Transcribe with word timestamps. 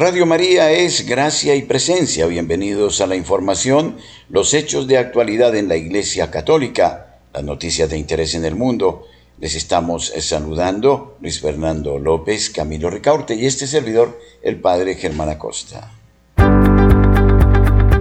Radio 0.00 0.24
María 0.24 0.72
es 0.72 1.06
gracia 1.06 1.54
y 1.54 1.60
presencia. 1.60 2.24
Bienvenidos 2.24 3.02
a 3.02 3.06
la 3.06 3.16
información, 3.16 3.98
los 4.30 4.54
hechos 4.54 4.86
de 4.86 4.96
actualidad 4.96 5.54
en 5.54 5.68
la 5.68 5.76
Iglesia 5.76 6.30
Católica, 6.30 7.18
las 7.34 7.44
noticias 7.44 7.90
de 7.90 7.98
interés 7.98 8.34
en 8.34 8.46
el 8.46 8.56
mundo. 8.56 9.04
Les 9.40 9.54
estamos 9.54 10.10
saludando 10.20 11.18
Luis 11.20 11.42
Fernando 11.42 11.98
López, 11.98 12.48
Camilo 12.48 12.88
Ricaurte 12.88 13.34
y 13.34 13.44
este 13.44 13.66
servidor, 13.66 14.18
el 14.42 14.58
Padre 14.58 14.94
Germán 14.94 15.28
Acosta. 15.28 15.92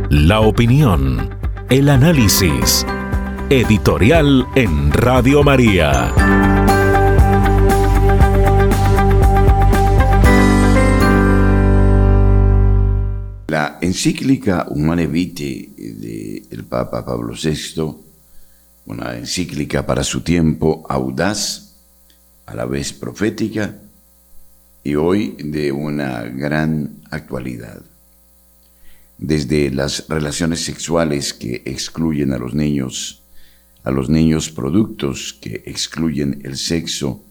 La 0.09 0.39
opinión, 0.39 1.37
el 1.69 1.89
análisis, 1.89 2.85
editorial 3.49 4.47
en 4.55 4.93
Radio 4.93 5.43
María. 5.43 6.58
La 13.49 13.79
encíclica 13.81 14.67
Humane 14.69 15.07
Vitae 15.07 15.71
del 15.75 16.65
Papa 16.65 17.03
Pablo 17.03 17.33
VI, 17.33 17.95
una 18.85 19.17
encíclica 19.17 19.87
para 19.87 20.03
su 20.03 20.21
tiempo 20.21 20.85
audaz, 20.87 21.73
a 22.45 22.53
la 22.53 22.65
vez 22.65 22.93
profética 22.93 23.73
y 24.83 24.93
hoy 24.93 25.35
de 25.39 25.71
una 25.71 26.25
gran 26.25 26.97
actualidad. 27.09 27.81
Desde 29.17 29.71
las 29.71 30.07
relaciones 30.07 30.63
sexuales 30.63 31.33
que 31.33 31.63
excluyen 31.65 32.33
a 32.33 32.37
los 32.37 32.53
niños, 32.53 33.23
a 33.83 33.89
los 33.89 34.11
niños 34.11 34.51
productos 34.51 35.35
que 35.41 35.63
excluyen 35.65 36.39
el 36.43 36.55
sexo, 36.55 37.23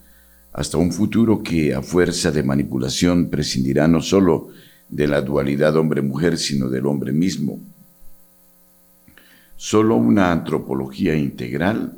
hasta 0.52 0.78
un 0.78 0.90
futuro 0.90 1.44
que 1.44 1.74
a 1.74 1.80
fuerza 1.80 2.32
de 2.32 2.42
manipulación 2.42 3.30
prescindirá 3.30 3.86
no 3.86 4.02
solo 4.02 4.48
de 4.88 5.06
la 5.06 5.20
dualidad 5.20 5.76
hombre-mujer, 5.76 6.38
sino 6.38 6.68
del 6.68 6.86
hombre 6.86 7.12
mismo. 7.12 7.60
Solo 9.56 9.96
una 9.96 10.30
antropología 10.30 11.14
integral 11.14 11.92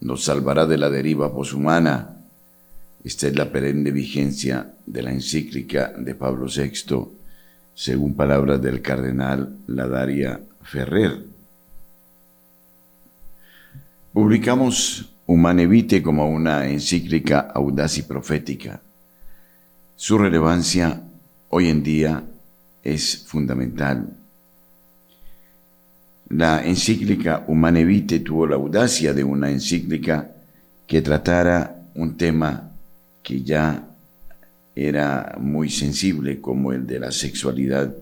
nos 0.00 0.24
salvará 0.24 0.66
de 0.66 0.78
la 0.78 0.90
deriva 0.90 1.32
poshumana. 1.32 2.16
Esta 3.04 3.26
es 3.26 3.36
la 3.36 3.50
perenne 3.50 3.90
vigencia 3.90 4.74
de 4.86 5.02
la 5.02 5.10
encíclica 5.10 5.92
de 5.96 6.14
Pablo 6.14 6.46
VI, 6.46 7.08
según 7.74 8.14
palabras 8.14 8.60
del 8.62 8.80
cardenal 8.80 9.56
Ladaria 9.66 10.40
Ferrer. 10.62 11.24
Publicamos 14.12 15.10
Humane 15.26 15.66
Vitae 15.66 16.02
como 16.02 16.28
una 16.28 16.68
encíclica 16.68 17.40
audaz 17.54 17.98
y 17.98 18.02
profética. 18.02 18.80
Su 19.94 20.16
relevancia 20.16 21.02
hoy 21.50 21.68
en 21.68 21.82
día 21.82 22.24
es 22.82 23.24
fundamental. 23.26 24.08
La 26.28 26.64
encíclica 26.64 27.44
Humane 27.46 27.84
Vitae 27.84 28.20
tuvo 28.20 28.46
la 28.46 28.56
audacia 28.56 29.14
de 29.14 29.24
una 29.24 29.50
encíclica 29.50 30.30
que 30.86 31.00
tratara 31.00 31.76
un 31.94 32.16
tema 32.16 32.70
que 33.22 33.42
ya 33.42 33.84
era 34.74 35.36
muy 35.40 35.70
sensible 35.70 36.40
como 36.40 36.72
el 36.72 36.86
de 36.86 37.00
la 37.00 37.12
sexualidad 37.12 37.92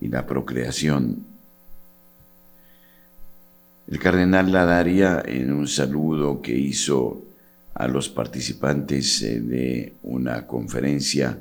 y 0.00 0.08
la 0.08 0.24
procreación. 0.24 1.24
El 3.86 3.98
cardenal 3.98 4.50
la 4.50 4.64
daría 4.64 5.22
en 5.26 5.52
un 5.52 5.68
saludo 5.68 6.40
que 6.40 6.56
hizo 6.56 7.22
a 7.74 7.88
los 7.88 8.08
participantes 8.08 9.20
eh, 9.22 9.40
de 9.40 9.92
una 10.04 10.46
conferencia 10.46 11.36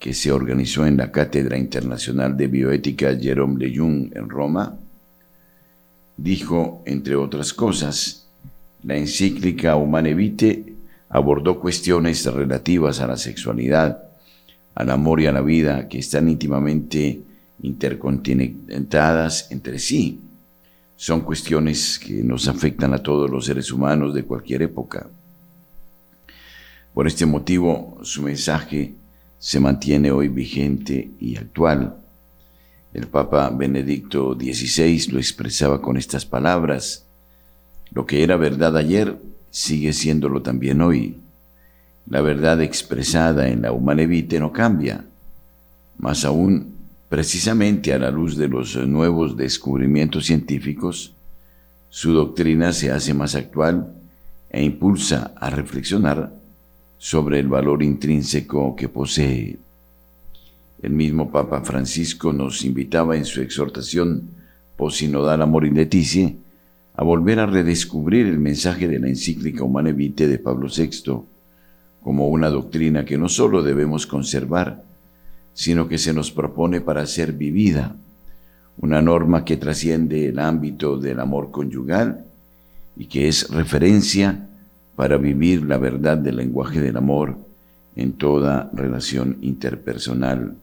que 0.00 0.14
se 0.14 0.32
organizó 0.32 0.86
en 0.86 0.96
la 0.96 1.12
Cátedra 1.12 1.58
Internacional 1.58 2.34
de 2.34 2.46
Bioética 2.46 3.14
Jerome 3.14 3.58
Lejeune 3.58 4.10
en 4.14 4.30
Roma, 4.30 4.78
dijo, 6.16 6.82
entre 6.86 7.16
otras 7.16 7.52
cosas, 7.52 8.26
la 8.82 8.96
encíclica 8.96 9.76
Humane 9.76 10.14
Vitae 10.14 10.72
abordó 11.10 11.60
cuestiones 11.60 12.24
relativas 12.24 13.00
a 13.00 13.06
la 13.06 13.18
sexualidad, 13.18 14.02
al 14.74 14.90
amor 14.90 15.20
y 15.20 15.26
a 15.26 15.32
la 15.32 15.42
vida 15.42 15.86
que 15.86 15.98
están 15.98 16.30
íntimamente 16.30 17.20
intercontinentadas 17.62 19.50
entre 19.50 19.78
sí. 19.78 20.18
Son 20.96 21.20
cuestiones 21.20 21.98
que 21.98 22.22
nos 22.22 22.48
afectan 22.48 22.94
a 22.94 23.02
todos 23.02 23.28
los 23.28 23.44
seres 23.44 23.70
humanos 23.70 24.14
de 24.14 24.22
cualquier 24.22 24.62
época. 24.62 25.08
Por 26.94 27.06
este 27.06 27.26
motivo, 27.26 27.98
su 28.02 28.22
mensaje 28.22 28.94
se 29.40 29.58
mantiene 29.58 30.12
hoy 30.12 30.28
vigente 30.28 31.10
y 31.18 31.36
actual. 31.36 31.96
El 32.92 33.06
Papa 33.06 33.48
Benedicto 33.48 34.34
XVI 34.34 35.12
lo 35.12 35.18
expresaba 35.18 35.80
con 35.80 35.96
estas 35.96 36.26
palabras. 36.26 37.06
Lo 37.90 38.04
que 38.04 38.22
era 38.22 38.36
verdad 38.36 38.76
ayer 38.76 39.18
sigue 39.50 39.94
siéndolo 39.94 40.42
también 40.42 40.82
hoy. 40.82 41.16
La 42.06 42.20
verdad 42.20 42.60
expresada 42.60 43.48
en 43.48 43.62
la 43.62 43.72
Humane 43.72 44.26
no 44.38 44.52
cambia. 44.52 45.06
Más 45.96 46.26
aún, 46.26 46.74
precisamente 47.08 47.94
a 47.94 47.98
la 47.98 48.10
luz 48.10 48.36
de 48.36 48.46
los 48.46 48.76
nuevos 48.76 49.38
descubrimientos 49.38 50.26
científicos, 50.26 51.14
su 51.88 52.12
doctrina 52.12 52.74
se 52.74 52.90
hace 52.90 53.14
más 53.14 53.34
actual 53.34 53.94
e 54.50 54.62
impulsa 54.62 55.32
a 55.36 55.48
reflexionar 55.48 56.39
sobre 57.00 57.40
el 57.40 57.48
valor 57.48 57.82
intrínseco 57.82 58.76
que 58.76 58.90
posee. 58.90 59.56
El 60.82 60.92
mismo 60.92 61.30
Papa 61.30 61.62
Francisco 61.62 62.30
nos 62.30 62.62
invitaba 62.62 63.16
en 63.16 63.24
su 63.24 63.40
exhortación 63.40 64.28
posinodal 64.76 65.40
Amor 65.40 65.64
y 65.64 65.70
Leticia 65.70 66.30
a 66.94 67.02
volver 67.02 67.40
a 67.40 67.46
redescubrir 67.46 68.26
el 68.26 68.38
mensaje 68.38 68.86
de 68.86 68.98
la 68.98 69.08
encíclica 69.08 69.64
Humane 69.64 69.94
Vitae 69.94 70.26
de 70.26 70.38
Pablo 70.38 70.68
VI 70.68 71.22
como 72.02 72.28
una 72.28 72.50
doctrina 72.50 73.06
que 73.06 73.16
no 73.16 73.30
solo 73.30 73.62
debemos 73.62 74.06
conservar, 74.06 74.84
sino 75.54 75.88
que 75.88 75.96
se 75.96 76.12
nos 76.12 76.30
propone 76.30 76.82
para 76.82 77.06
ser 77.06 77.32
vivida, 77.32 77.96
una 78.76 79.00
norma 79.00 79.46
que 79.46 79.56
trasciende 79.56 80.28
el 80.28 80.38
ámbito 80.38 80.98
del 80.98 81.20
amor 81.20 81.50
conyugal 81.50 82.26
y 82.94 83.06
que 83.06 83.26
es 83.26 83.48
referencia 83.48 84.49
para 85.00 85.16
vivir 85.16 85.62
la 85.62 85.78
verdad 85.78 86.18
del 86.18 86.36
lenguaje 86.36 86.78
del 86.78 86.98
amor 86.98 87.38
en 87.96 88.12
toda 88.12 88.68
relación 88.74 89.38
interpersonal. 89.40 90.56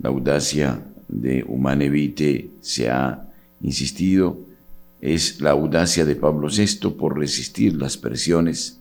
La 0.00 0.08
audacia 0.08 0.80
de 1.08 1.44
Humane 1.46 1.90
Vitae 1.90 2.48
se 2.62 2.88
ha 2.88 3.22
insistido 3.60 4.38
es 4.98 5.42
la 5.42 5.50
audacia 5.50 6.06
de 6.06 6.16
Pablo 6.16 6.48
VI 6.48 6.88
por 6.92 7.18
resistir 7.18 7.76
las 7.76 7.98
presiones 7.98 8.80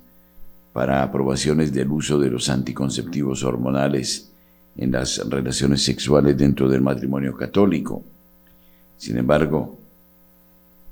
para 0.71 1.03
aprobaciones 1.03 1.73
del 1.73 1.91
uso 1.91 2.17
de 2.17 2.29
los 2.29 2.47
anticonceptivos 2.47 3.43
hormonales 3.43 4.31
en 4.77 4.93
las 4.93 5.17
relaciones 5.27 5.83
sexuales 5.83 6.37
dentro 6.37 6.69
del 6.69 6.79
matrimonio 6.79 7.35
católico. 7.35 8.01
Sin 8.95 9.17
embargo, 9.17 9.77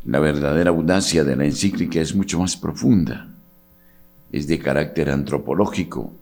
la 0.04 0.20
verdadera 0.20 0.72
audacia 0.72 1.24
de 1.24 1.38
la 1.38 1.46
encíclica 1.46 2.02
es 2.02 2.14
mucho 2.14 2.38
más 2.38 2.58
profunda 2.58 3.30
es 4.32 4.48
de 4.48 4.60
carácter 4.60 5.10
antropológico 5.10 6.14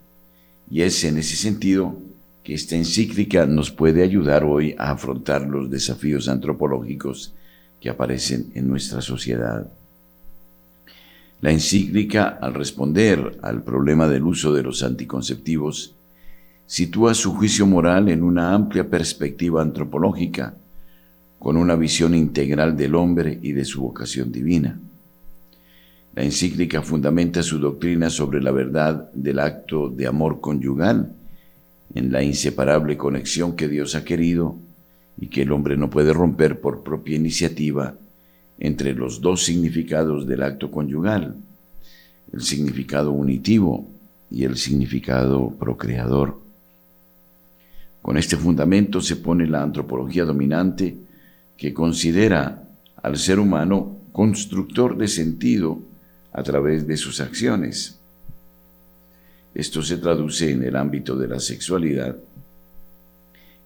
y 0.70 0.82
es 0.82 1.04
en 1.04 1.18
ese 1.18 1.36
sentido 1.36 1.96
que 2.44 2.54
esta 2.54 2.76
encíclica 2.76 3.46
nos 3.46 3.72
puede 3.72 4.04
ayudar 4.04 4.44
hoy 4.44 4.76
a 4.78 4.92
afrontar 4.92 5.48
los 5.48 5.70
desafíos 5.70 6.28
antropológicos 6.28 7.34
que 7.80 7.90
aparecen 7.90 8.52
en 8.56 8.68
nuestra 8.68 9.02
sociedad. 9.02 9.68
La 11.42 11.52
encíclica, 11.52 12.38
al 12.42 12.54
responder 12.54 13.40
al 13.42 13.64
problema 13.64 14.08
del 14.08 14.24
uso 14.24 14.54
de 14.54 14.64
los 14.64 14.84
anticonceptivos, 14.84 15.96
sitúa 16.66 17.14
su 17.14 17.34
juicio 17.34 17.66
moral 17.66 18.10
en 18.10 18.24
una 18.24 18.54
amplia 18.54 18.90
perspectiva 18.90 19.62
antropológica, 19.62 20.56
con 21.40 21.56
una 21.56 21.76
visión 21.76 22.14
integral 22.14 22.76
del 22.76 22.96
hombre 22.96 23.40
y 23.42 23.54
de 23.54 23.64
su 23.64 23.82
vocación 23.82 24.32
divina. 24.32 24.80
La 26.20 26.26
encíclica 26.26 26.82
fundamenta 26.82 27.42
su 27.42 27.60
doctrina 27.60 28.10
sobre 28.10 28.42
la 28.42 28.52
verdad 28.52 29.10
del 29.14 29.40
acto 29.40 29.88
de 29.88 30.06
amor 30.06 30.42
conyugal, 30.42 31.14
en 31.96 32.12
la 32.12 32.22
inseparable 32.22 32.98
conexión 32.98 33.56
que 33.56 33.70
Dios 33.70 33.96
ha 33.96 34.04
querido 34.04 34.58
y 35.18 35.28
que 35.28 35.44
el 35.44 35.54
hombre 35.54 35.78
no 35.78 35.90
puede 35.90 36.12
romper 36.12 36.60
por 36.60 36.84
propia 36.84 37.16
iniciativa 37.16 37.96
entre 38.60 38.94
los 38.94 39.22
dos 39.22 39.46
significados 39.46 40.28
del 40.28 40.44
acto 40.44 40.70
conyugal, 40.70 41.38
el 42.34 42.42
significado 42.42 43.12
unitivo 43.12 43.88
y 44.30 44.44
el 44.44 44.58
significado 44.58 45.52
procreador. 45.52 46.38
Con 48.02 48.18
este 48.18 48.36
fundamento 48.36 49.00
se 49.00 49.16
pone 49.16 49.48
la 49.48 49.64
antropología 49.64 50.26
dominante 50.26 50.98
que 51.56 51.74
considera 51.74 52.68
al 53.02 53.18
ser 53.18 53.40
humano 53.40 54.00
constructor 54.12 54.98
de 54.98 55.08
sentido 55.08 55.88
a 56.32 56.44
través 56.44 56.88
de 56.88 56.98
sus 56.98 57.22
acciones. 57.22 58.00
Esto 59.54 59.82
se 59.82 59.98
traduce 59.98 60.52
en 60.52 60.64
el 60.64 60.76
ámbito 60.76 61.16
de 61.16 61.28
la 61.28 61.40
sexualidad 61.40 62.16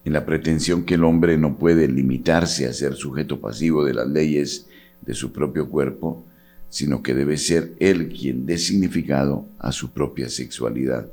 en 0.05 0.13
la 0.13 0.25
pretensión 0.25 0.83
que 0.83 0.95
el 0.95 1.03
hombre 1.03 1.37
no 1.37 1.57
puede 1.57 1.87
limitarse 1.87 2.67
a 2.67 2.73
ser 2.73 2.95
sujeto 2.95 3.39
pasivo 3.39 3.85
de 3.85 3.93
las 3.93 4.07
leyes 4.07 4.67
de 5.01 5.13
su 5.13 5.31
propio 5.31 5.69
cuerpo, 5.69 6.25
sino 6.69 7.01
que 7.01 7.13
debe 7.13 7.37
ser 7.37 7.73
él 7.79 8.09
quien 8.09 8.45
dé 8.45 8.57
significado 8.57 9.47
a 9.59 9.71
su 9.71 9.91
propia 9.91 10.29
sexualidad. 10.29 11.07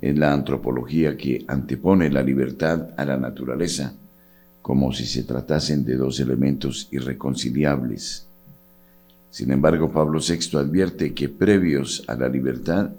Es 0.00 0.18
la 0.18 0.32
antropología 0.32 1.16
que 1.16 1.44
antepone 1.48 2.10
la 2.10 2.22
libertad 2.22 2.90
a 2.96 3.04
la 3.04 3.16
naturaleza, 3.16 3.94
como 4.60 4.92
si 4.92 5.06
se 5.06 5.22
tratasen 5.22 5.84
de 5.84 5.96
dos 5.96 6.20
elementos 6.20 6.88
irreconciliables. 6.90 8.23
Sin 9.34 9.50
embargo, 9.50 9.90
Pablo 9.90 10.20
VI 10.20 10.58
advierte 10.58 11.12
que 11.12 11.28
previos 11.28 12.04
a 12.06 12.14
la 12.14 12.28
libertad 12.28 12.90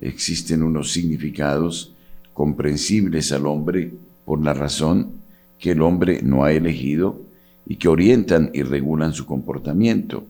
existen 0.00 0.62
unos 0.62 0.94
significados 0.94 1.92
comprensibles 2.32 3.32
al 3.32 3.46
hombre 3.46 3.92
por 4.24 4.42
la 4.42 4.54
razón 4.54 5.10
que 5.58 5.72
el 5.72 5.82
hombre 5.82 6.22
no 6.22 6.42
ha 6.42 6.52
elegido 6.52 7.20
y 7.66 7.76
que 7.76 7.88
orientan 7.88 8.50
y 8.54 8.62
regulan 8.62 9.12
su 9.12 9.26
comportamiento. 9.26 10.24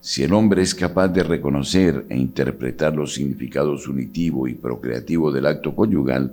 Si 0.00 0.24
el 0.24 0.32
hombre 0.32 0.62
es 0.62 0.74
capaz 0.74 1.06
de 1.06 1.22
reconocer 1.22 2.04
e 2.08 2.18
interpretar 2.18 2.96
los 2.96 3.14
significados 3.14 3.86
unitivo 3.86 4.48
y 4.48 4.54
procreativo 4.54 5.30
del 5.30 5.46
acto 5.46 5.72
conyugal, 5.72 6.32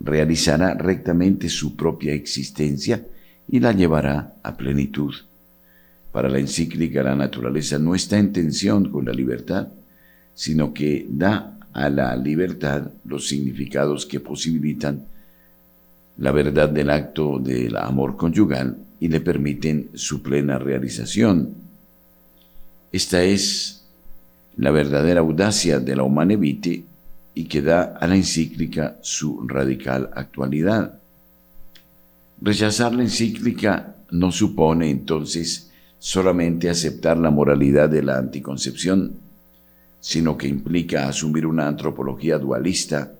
realizará 0.00 0.74
rectamente 0.74 1.48
su 1.48 1.76
propia 1.76 2.12
existencia 2.12 3.06
y 3.46 3.60
la 3.60 3.70
llevará 3.70 4.34
a 4.42 4.56
plenitud. 4.56 5.14
Para 6.12 6.28
la 6.28 6.38
encíclica 6.38 7.02
la 7.02 7.14
naturaleza 7.14 7.78
no 7.78 7.94
está 7.94 8.18
en 8.18 8.32
tensión 8.32 8.90
con 8.90 9.04
la 9.06 9.12
libertad, 9.12 9.68
sino 10.34 10.74
que 10.74 11.06
da 11.08 11.58
a 11.72 11.88
la 11.88 12.16
libertad 12.16 12.90
los 13.04 13.28
significados 13.28 14.06
que 14.06 14.20
posibilitan 14.20 15.04
la 16.18 16.32
verdad 16.32 16.68
del 16.68 16.90
acto 16.90 17.38
del 17.38 17.76
amor 17.76 18.16
conyugal 18.16 18.76
y 18.98 19.08
le 19.08 19.20
permiten 19.20 19.90
su 19.94 20.22
plena 20.22 20.58
realización. 20.58 21.54
Esta 22.92 23.22
es 23.22 23.84
la 24.56 24.70
verdadera 24.70 25.20
audacia 25.20 25.80
de 25.80 25.96
la 25.96 26.02
humana 26.02 26.36
vitae 26.36 26.84
y 27.34 27.44
que 27.44 27.62
da 27.62 27.96
a 27.98 28.06
la 28.06 28.16
encíclica 28.16 28.98
su 29.00 29.46
radical 29.46 30.10
actualidad. 30.14 30.98
Rechazar 32.42 32.94
la 32.94 33.02
encíclica 33.02 33.94
no 34.10 34.32
supone 34.32 34.90
entonces 34.90 35.69
solamente 36.00 36.70
aceptar 36.70 37.18
la 37.18 37.30
moralidad 37.30 37.90
de 37.90 38.02
la 38.02 38.16
anticoncepción, 38.16 39.12
sino 40.00 40.36
que 40.36 40.48
implica 40.48 41.06
asumir 41.06 41.46
una 41.46 41.68
antropología 41.68 42.38
dualista 42.38 43.12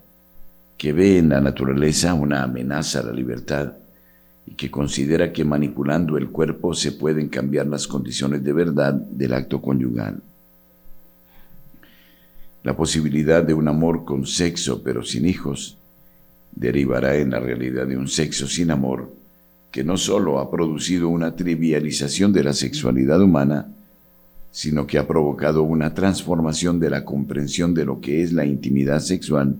que 0.79 0.95
ve 0.95 1.19
en 1.19 1.29
la 1.29 1.43
naturaleza 1.43 2.15
una 2.15 2.43
amenaza 2.43 3.01
a 3.01 3.03
la 3.03 3.13
libertad 3.13 3.75
y 4.47 4.55
que 4.55 4.71
considera 4.71 5.31
que 5.31 5.45
manipulando 5.45 6.17
el 6.17 6.31
cuerpo 6.31 6.73
se 6.73 6.93
pueden 6.93 7.29
cambiar 7.29 7.67
las 7.67 7.87
condiciones 7.87 8.43
de 8.43 8.53
verdad 8.55 8.95
del 8.95 9.35
acto 9.35 9.61
conyugal. 9.61 10.23
La 12.63 12.75
posibilidad 12.75 13.45
de 13.45 13.53
un 13.53 13.69
amor 13.69 14.07
con 14.07 14.27
sexo 14.27 14.83
pero 14.83 15.05
sin 15.05 15.27
hijos 15.27 15.77
derivará 16.53 17.17
en 17.17 17.31
la 17.31 17.41
realidad 17.41 17.87
de 17.87 17.99
un 17.99 18.09
sexo 18.09 18.49
sin 18.49 18.71
amor 18.71 19.20
que 19.71 19.85
no 19.85 19.97
solo 19.97 20.39
ha 20.39 20.51
producido 20.51 21.09
una 21.09 21.37
trivialización 21.37 22.33
de 22.33 22.45
la 22.45 22.53
sexualidad 22.53 23.21
humana, 23.21 23.69
sino 24.51 24.87
que 24.87 24.99
ha 24.99 25.07
provocado 25.07 25.63
una 25.63 25.95
transformación 25.95 26.81
de 26.81 26.91
la 26.91 27.05
comprensión 27.05 27.73
de 27.73 27.85
lo 27.85 28.01
que 28.01 28.23
es 28.23 28.33
la 28.33 28.45
intimidad 28.45 29.01
sexual 29.01 29.57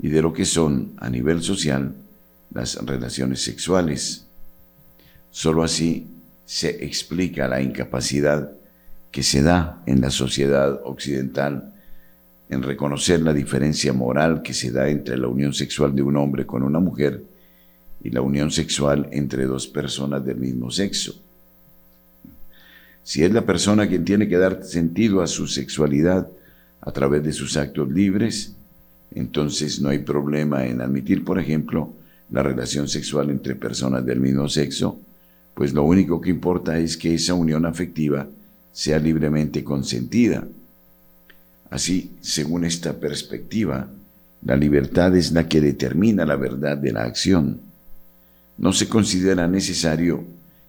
y 0.00 0.08
de 0.08 0.22
lo 0.22 0.32
que 0.32 0.44
son 0.44 0.92
a 0.96 1.08
nivel 1.08 1.42
social 1.42 1.94
las 2.52 2.74
relaciones 2.84 3.42
sexuales. 3.42 4.26
Solo 5.30 5.62
así 5.62 6.08
se 6.44 6.84
explica 6.84 7.46
la 7.46 7.62
incapacidad 7.62 8.50
que 9.12 9.22
se 9.22 9.42
da 9.42 9.82
en 9.86 10.00
la 10.00 10.10
sociedad 10.10 10.80
occidental 10.84 11.72
en 12.50 12.62
reconocer 12.62 13.20
la 13.22 13.32
diferencia 13.32 13.92
moral 13.92 14.42
que 14.42 14.52
se 14.52 14.70
da 14.70 14.88
entre 14.88 15.16
la 15.16 15.28
unión 15.28 15.54
sexual 15.54 15.94
de 15.94 16.02
un 16.02 16.16
hombre 16.16 16.44
con 16.44 16.62
una 16.62 16.80
mujer 16.80 17.22
y 18.02 18.10
la 18.10 18.20
unión 18.20 18.50
sexual 18.50 19.08
entre 19.12 19.46
dos 19.46 19.66
personas 19.66 20.24
del 20.24 20.36
mismo 20.36 20.70
sexo. 20.70 21.14
Si 23.04 23.22
es 23.24 23.32
la 23.32 23.44
persona 23.44 23.88
quien 23.88 24.04
tiene 24.04 24.28
que 24.28 24.38
dar 24.38 24.64
sentido 24.64 25.22
a 25.22 25.26
su 25.26 25.46
sexualidad 25.46 26.28
a 26.80 26.92
través 26.92 27.22
de 27.24 27.32
sus 27.32 27.56
actos 27.56 27.90
libres, 27.90 28.54
entonces 29.14 29.80
no 29.80 29.88
hay 29.88 29.98
problema 29.98 30.66
en 30.66 30.80
admitir, 30.80 31.24
por 31.24 31.38
ejemplo, 31.38 31.92
la 32.30 32.42
relación 32.42 32.88
sexual 32.88 33.30
entre 33.30 33.54
personas 33.54 34.04
del 34.06 34.20
mismo 34.20 34.48
sexo, 34.48 34.98
pues 35.54 35.72
lo 35.74 35.82
único 35.82 36.20
que 36.20 36.30
importa 36.30 36.78
es 36.78 36.96
que 36.96 37.14
esa 37.14 37.34
unión 37.34 37.66
afectiva 37.66 38.26
sea 38.72 38.98
libremente 38.98 39.62
consentida. 39.62 40.46
Así, 41.70 42.12
según 42.20 42.64
esta 42.64 42.98
perspectiva, 42.98 43.88
la 44.44 44.56
libertad 44.56 45.14
es 45.16 45.32
la 45.32 45.46
que 45.48 45.60
determina 45.60 46.24
la 46.24 46.36
verdad 46.36 46.76
de 46.76 46.92
la 46.92 47.02
acción. 47.02 47.60
No 48.58 48.72
se 48.72 48.88
considera 48.88 49.48
necesario 49.48 50.24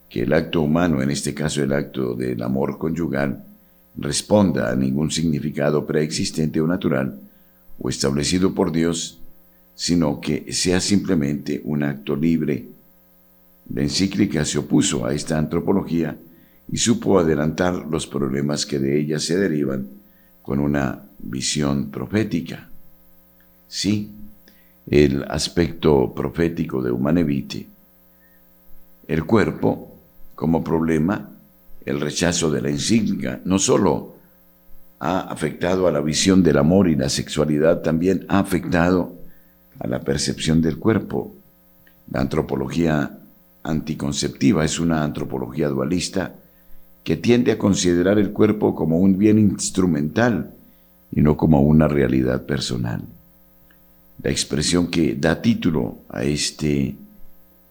que 0.09 0.23
el 0.23 0.33
acto 0.33 0.61
humano, 0.61 1.01
en 1.01 1.11
este 1.11 1.33
caso 1.33 1.63
el 1.63 1.73
acto 1.73 2.13
del 2.15 2.41
amor 2.41 2.77
conyugal, 2.77 3.43
responda 3.95 4.71
a 4.71 4.75
ningún 4.75 5.11
significado 5.11 5.85
preexistente 5.85 6.61
o 6.61 6.67
natural, 6.67 7.19
o 7.79 7.89
establecido 7.89 8.53
por 8.53 8.71
Dios, 8.71 9.19
sino 9.75 10.19
que 10.21 10.53
sea 10.53 10.79
simplemente 10.79 11.61
un 11.63 11.83
acto 11.83 12.15
libre. 12.15 12.67
La 13.73 13.81
encíclica 13.81 14.45
se 14.45 14.59
opuso 14.59 15.05
a 15.05 15.13
esta 15.13 15.37
antropología 15.37 16.15
y 16.71 16.77
supo 16.77 17.19
adelantar 17.19 17.85
los 17.87 18.07
problemas 18.07 18.65
que 18.65 18.79
de 18.79 18.99
ella 18.99 19.19
se 19.19 19.37
derivan 19.37 19.87
con 20.41 20.59
una 20.59 21.03
visión 21.19 21.89
profética. 21.89 22.69
Sí, 23.67 24.11
el 24.87 25.23
aspecto 25.23 26.13
profético 26.13 26.81
de 26.81 26.91
Humanevite, 26.91 27.67
el 29.07 29.25
cuerpo 29.25 29.97
como 30.35 30.63
problema, 30.63 31.29
el 31.85 31.99
rechazo 31.99 32.49
de 32.49 32.61
la 32.61 32.69
encíclica, 32.69 33.41
no 33.45 33.59
solo 33.59 34.13
ha 34.99 35.19
afectado 35.21 35.87
a 35.87 35.91
la 35.91 35.99
visión 35.99 36.43
del 36.43 36.57
amor 36.57 36.87
y 36.87 36.95
la 36.95 37.09
sexualidad, 37.09 37.81
también 37.81 38.25
ha 38.29 38.39
afectado 38.39 39.13
a 39.79 39.87
la 39.87 39.99
percepción 39.99 40.61
del 40.61 40.79
cuerpo. 40.79 41.35
La 42.11 42.21
antropología 42.21 43.19
anticonceptiva 43.63 44.63
es 44.63 44.79
una 44.79 45.03
antropología 45.03 45.67
dualista 45.67 46.35
que 47.03 47.17
tiende 47.17 47.51
a 47.51 47.57
considerar 47.57 48.17
el 48.17 48.31
cuerpo 48.31 48.75
como 48.75 48.97
un 48.99 49.17
bien 49.17 49.37
instrumental 49.39 50.51
y 51.11 51.21
no 51.21 51.35
como 51.35 51.61
una 51.61 51.87
realidad 51.87 52.45
personal. 52.45 53.01
La 54.21 54.31
expresión 54.31 54.87
que 54.87 55.15
da 55.15 55.41
título 55.41 55.97
a 56.09 56.23
este 56.23 56.95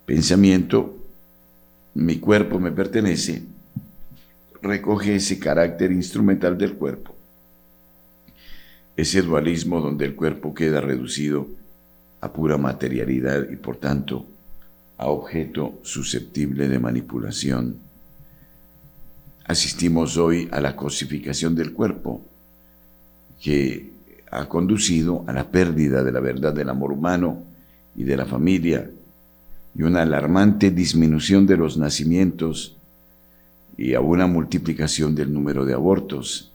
pensamiento, 0.04 1.01
mi 1.94 2.18
cuerpo 2.18 2.58
me 2.58 2.72
pertenece, 2.72 3.42
recoge 4.62 5.16
ese 5.16 5.38
carácter 5.38 5.92
instrumental 5.92 6.56
del 6.56 6.75
cuerpo 6.75 7.14
ese 8.96 9.22
dualismo 9.22 9.80
donde 9.80 10.04
el 10.04 10.14
cuerpo 10.14 10.54
queda 10.54 10.80
reducido 10.80 11.49
a 12.20 12.32
pura 12.32 12.58
materialidad 12.58 13.49
y 13.50 13.56
por 13.56 13.76
tanto 13.76 14.26
a 14.99 15.06
objeto 15.06 15.80
susceptible 15.82 16.68
de 16.68 16.78
manipulación. 16.78 17.76
Asistimos 19.44 20.16
hoy 20.18 20.49
a 20.52 20.61
la 20.61 20.76
cosificación 20.76 21.54
del 21.54 21.72
cuerpo 21.72 22.22
que 23.40 23.90
ha 24.30 24.49
conducido 24.49 25.25
a 25.26 25.32
la 25.32 25.50
pérdida 25.50 26.04
de 26.04 26.12
la 26.12 26.20
verdad 26.20 26.54
del 26.54 26.68
amor 26.68 26.92
humano 26.92 27.42
y 27.96 28.04
de 28.04 28.16
la 28.16 28.25
familia 28.25 28.88
y 29.75 29.83
una 29.83 30.02
alarmante 30.02 30.71
disminución 30.71 31.47
de 31.47 31.57
los 31.57 31.76
nacimientos 31.76 32.76
y 33.76 33.95
a 33.95 34.00
una 34.00 34.26
multiplicación 34.26 35.14
del 35.14 35.33
número 35.33 35.64
de 35.64 35.75
abortos 35.75 36.52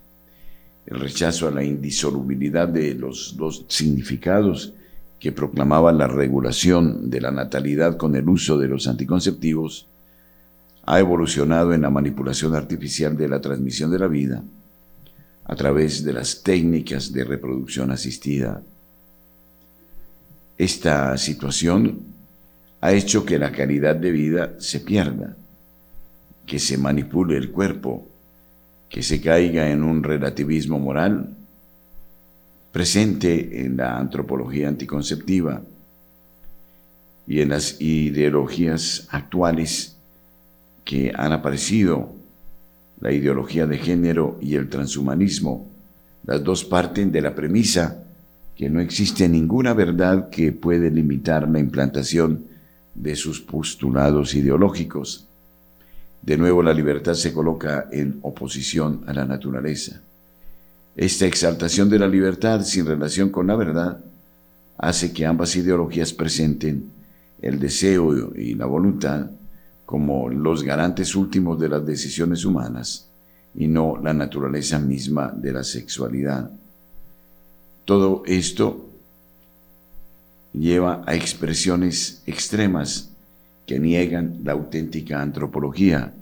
el 0.88 1.02
rechazo 1.02 1.48
a 1.48 1.52
la 1.52 1.64
indisolubilidad 1.64 2.68
de 2.68 2.94
los 2.94 3.36
dos 3.36 3.66
significados 3.68 4.74
que 5.20 5.34
proclamaba 5.34 5.92
la 5.92 6.08
regulación 6.08 7.10
de 7.10 7.20
la 7.20 7.32
natalidad 7.32 7.98
con 7.98 8.16
el 8.16 8.30
uso 8.30 8.58
de 8.58 8.70
los 8.70 8.88
anticonceptivos, 8.88 9.88
ha 10.86 11.00
evolucionado 11.00 11.74
en 11.74 11.82
la 11.82 11.90
manipulación 11.90 12.56
artificial 12.56 13.18
de 13.18 13.28
la 13.28 13.42
transmisión 13.42 13.92
de 13.92 14.00
la 14.00 14.08
vida 14.08 14.42
a 15.44 15.56
través 15.56 16.04
de 16.06 16.14
las 16.14 16.44
técnicas 16.44 17.12
de 17.12 17.26
reproducción 17.26 17.92
asistida. 17.92 18.62
Esta 20.58 21.18
situación 21.18 22.00
ha 22.81 22.93
hecho 22.93 23.25
que 23.25 23.39
la 23.39 23.51
calidad 23.51 23.96
de 23.96 24.12
vida 24.12 24.53
se 24.60 24.79
pierda, 24.79 25.36
que 26.46 26.60
se 26.60 26.77
manipule 26.77 27.38
el 27.38 27.51
cuerpo 27.51 28.07
que 28.89 29.03
se 29.03 29.22
caiga 29.22 29.69
en 29.69 29.84
un 29.84 30.03
relativismo 30.03 30.79
moral 30.79 31.36
presente 32.72 33.65
en 33.65 33.77
la 33.77 33.98
antropología 33.98 34.67
anticonceptiva 34.67 35.62
y 37.27 37.41
en 37.41 37.50
las 37.50 37.81
ideologías 37.81 39.07
actuales 39.10 39.98
que 40.86 41.12
han 41.13 41.34
aparecido, 41.34 42.13
la 43.01 43.12
ideología 43.12 43.67
de 43.67 43.77
género 43.77 44.39
y 44.41 44.55
el 44.55 44.69
transhumanismo, 44.69 45.67
las 46.24 46.43
dos 46.43 46.63
parten 46.63 47.12
de 47.12 47.22
la 47.22 47.36
premisa 47.36 48.03
que 48.55 48.69
no 48.69 48.79
existe 48.79 49.27
ninguna 49.27 49.74
verdad 49.74 50.29
que 50.29 50.51
puede 50.51 50.89
limitar 50.89 51.48
la 51.48 51.60
implantación 51.60 52.46
de 52.98 53.16
sus 53.16 53.39
postulados 53.39 54.34
ideológicos. 54.34 55.27
De 56.22 56.36
nuevo 56.36 56.62
la 56.62 56.74
libertad 56.74 57.13
se 57.13 57.32
coloca 57.32 57.88
en 57.92 58.20
oposición 58.24 59.04
a 59.08 59.13
la 59.13 59.25
naturaleza. 59.25 60.01
Esta 60.96 61.27
exaltación 61.27 61.89
de 61.89 62.00
la 62.00 62.08
libertad 62.08 62.63
sin 62.63 62.86
relación 62.86 63.30
con 63.30 63.48
la 63.48 63.56
verdad 63.56 64.00
hace 64.77 65.13
que 65.13 65.25
ambas 65.25 65.56
ideologías 65.56 66.12
presenten 66.12 66.92
el 67.42 67.60
deseo 67.60 68.34
y 68.36 68.56
la 68.56 68.66
voluntad 68.66 69.30
como 69.86 70.27
los 70.30 70.63
garantes 70.63 71.16
últimos 71.16 71.60
de 71.60 71.70
las 71.70 71.86
decisiones 71.86 72.44
humanas 72.44 73.08
y 73.56 73.68
no 73.68 73.98
la 74.04 74.13
naturaleza 74.13 74.80
misma 74.80 75.32
de 75.36 75.54
la 75.54 75.63
sexualidad. 75.63 76.51
Todo 77.86 78.24
esto 78.25 78.87
lleva 80.60 81.04
a 81.06 81.16
expresiones 81.16 82.22
extremas 82.26 83.12
que 83.66 83.80
niegan 83.80 84.40
la 84.44 84.54
auténtica 84.54 85.22
antropología 85.22 86.14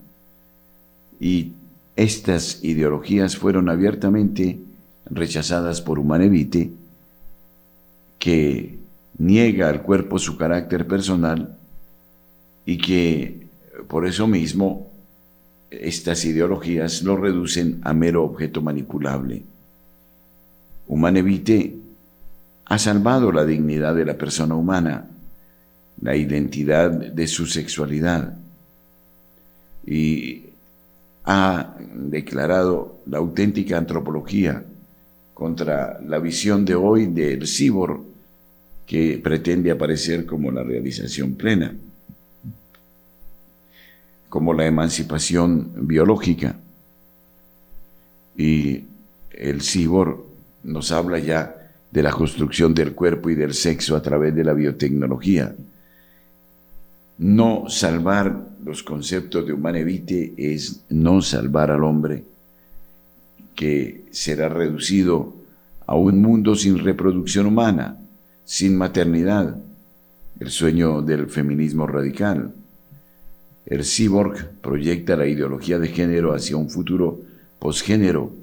y 1.20 1.54
estas 1.96 2.63
ideologías 2.63 3.38
fueron 3.38 3.70
abiertamente 3.70 4.60
rechazadas 5.10 5.82
por 5.82 6.00
Humanevite, 6.00 6.72
que 8.20 8.77
niega 9.18 9.70
al 9.70 9.82
cuerpo 9.82 10.20
su 10.20 10.38
carácter 10.38 10.88
personal 10.88 11.58
y 12.65 12.77
que 12.77 13.48
por 13.88 14.06
eso 14.06 14.27
mismo 14.27 14.92
estas 15.70 16.25
ideologías 16.25 17.04
lo 17.04 17.15
reducen 17.15 17.80
a 17.84 17.94
mero 17.94 18.24
objeto 18.24 18.62
manipulable. 18.62 19.44
Humanevite 20.88 21.75
ha 22.65 22.79
salvado 22.79 23.31
la 23.31 23.45
dignidad 23.45 23.95
de 23.95 24.05
la 24.05 24.17
persona 24.17 24.55
humana, 24.55 25.07
la 26.01 26.15
identidad 26.15 26.91
de 26.91 27.27
su 27.27 27.45
sexualidad 27.45 28.36
y 29.86 30.45
ha 31.25 31.75
declarado 31.93 33.00
la 33.05 33.19
auténtica 33.19 33.77
antropología 33.77 34.63
contra 35.34 36.00
la 36.01 36.19
visión 36.19 36.65
de 36.65 36.75
hoy 36.75 37.05
del 37.07 37.48
cibor 37.48 38.01
que 38.86 39.19
pretende 39.24 39.72
aparecer 39.72 40.25
como 40.25 40.51
la 40.51 40.63
realización 40.63 41.36
plena, 41.36 41.74
como 44.29 44.53
la 44.53 44.65
emancipación 44.65 45.88
biológica. 45.88 46.55
Y 48.38 48.84
el 49.31 49.62
cibor 49.62 50.25
nos 50.63 50.91
habla 50.91 51.19
ya 51.19 51.64
de 51.96 52.04
la 52.04 52.12
construcción 52.12 52.74
del 52.74 52.94
cuerpo 52.94 53.30
y 53.30 53.36
del 53.36 53.54
sexo 53.54 53.96
a 53.96 54.02
través 54.02 54.36
de 54.36 54.44
la 54.44 54.52
biotecnología. 54.52 55.56
No 57.20 57.70
salvar 57.70 58.38
los 58.66 58.84
conceptos 58.84 59.48
de 59.48 59.54
Humanevite 59.54 60.34
es 60.38 60.82
no 60.90 61.22
salvar 61.22 61.72
al 61.72 61.86
hombre, 61.86 62.25
que 63.56 64.04
será 64.12 64.50
reducido 64.50 65.36
a 65.88 65.96
un 65.96 66.22
mundo 66.22 66.56
sin 66.56 66.80
reproducción 66.80 67.46
humana, 67.46 67.98
sin 68.44 68.78
maternidad, 68.78 69.56
el 70.42 70.52
sueño 70.52 71.02
del 71.02 71.30
feminismo 71.30 71.88
radical. 71.88 72.52
El 73.66 73.86
cyborg 73.86 74.50
proyecta 74.62 75.16
la 75.16 75.28
ideología 75.28 75.80
de 75.80 75.88
género 75.88 76.34
hacia 76.34 76.58
un 76.58 76.70
futuro 76.70 77.22
posgénero 77.58 78.34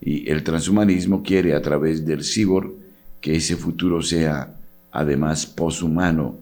y 0.00 0.30
el 0.30 0.42
transhumanismo 0.42 1.22
quiere 1.22 1.54
a 1.54 1.62
través 1.62 2.04
del 2.04 2.24
cyborg 2.24 2.72
que 3.20 3.36
ese 3.36 3.56
futuro 3.56 4.02
sea 4.02 4.54
además 4.92 5.46
poshumano, 5.46 6.36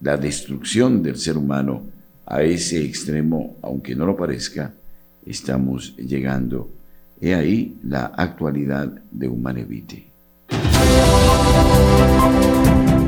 la 0.00 0.16
destrucción 0.16 1.02
del 1.02 1.16
ser 1.16 1.36
humano 1.36 1.82
a 2.26 2.42
ese 2.42 2.84
extremo, 2.84 3.56
aunque 3.62 3.94
no 3.94 4.06
lo 4.06 4.16
parezca, 4.16 4.72
estamos 5.24 5.96
llegando. 5.96 6.70
He 7.20 7.34
ahí 7.34 7.78
la 7.82 8.06
actualidad 8.06 8.88
de 9.10 9.28
Humanevite. 9.28 10.06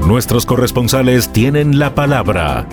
Nuestros 0.07 0.47
corresponsales 0.47 1.31
tienen 1.31 1.79
la 1.79 1.95
palabra 1.95 2.67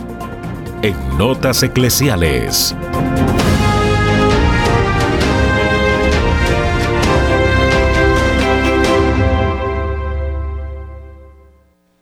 en 0.81 0.95
Notas 1.17 1.63
Eclesiales. 1.63 2.73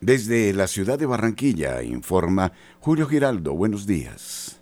Desde 0.06 0.52
la 0.52 0.68
ciudad 0.68 1.00
de 1.00 1.06
Barranquilla 1.06 1.82
informa 1.82 2.52
Julio 2.82 3.08
Giraldo. 3.08 3.54
Buenos 3.54 3.88
días. 3.88 4.62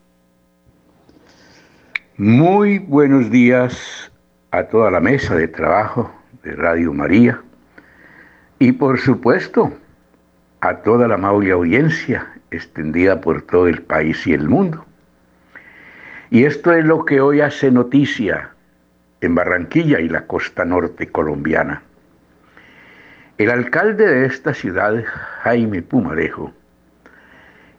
Muy 2.16 2.78
buenos 2.78 3.32
días 3.32 4.12
a 4.52 4.66
toda 4.66 4.92
la 4.92 5.00
mesa 5.00 5.34
de 5.34 5.48
trabajo 5.48 6.14
de 6.44 6.52
Radio 6.52 6.94
María 6.94 7.42
y 8.60 8.74
por 8.74 9.00
supuesto 9.00 9.74
a 10.60 10.76
toda 10.84 11.08
la 11.08 11.16
amable 11.16 11.50
audiencia 11.50 12.40
extendida 12.52 13.20
por 13.20 13.42
todo 13.42 13.68
el 13.68 13.82
país 13.82 14.28
y 14.28 14.34
el 14.34 14.48
mundo. 14.48 14.86
Y 16.30 16.44
esto 16.44 16.72
es 16.72 16.86
lo 16.86 17.04
que 17.04 17.20
hoy 17.20 17.42
hace 17.42 17.72
noticia 17.72 18.52
en 19.22 19.34
Barranquilla 19.34 20.02
y 20.02 20.08
la 20.08 20.28
costa 20.28 20.66
norte 20.66 21.08
colombiana. 21.08 21.82
El 23.42 23.50
alcalde 23.50 24.06
de 24.06 24.28
esta 24.28 24.54
ciudad, 24.54 25.04
Jaime 25.42 25.82
Pumarejo, 25.82 26.54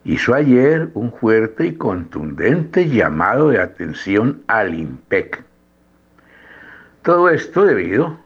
hizo 0.03 0.35
ayer 0.35 0.89
un 0.95 1.13
fuerte 1.13 1.67
y 1.67 1.75
contundente 1.77 2.89
llamado 2.89 3.51
de 3.51 3.61
atención 3.61 4.43
al 4.49 4.75
IMPEC. 4.75 5.45
Todo 7.03 7.31
esto 7.31 7.65
debido 7.65 8.19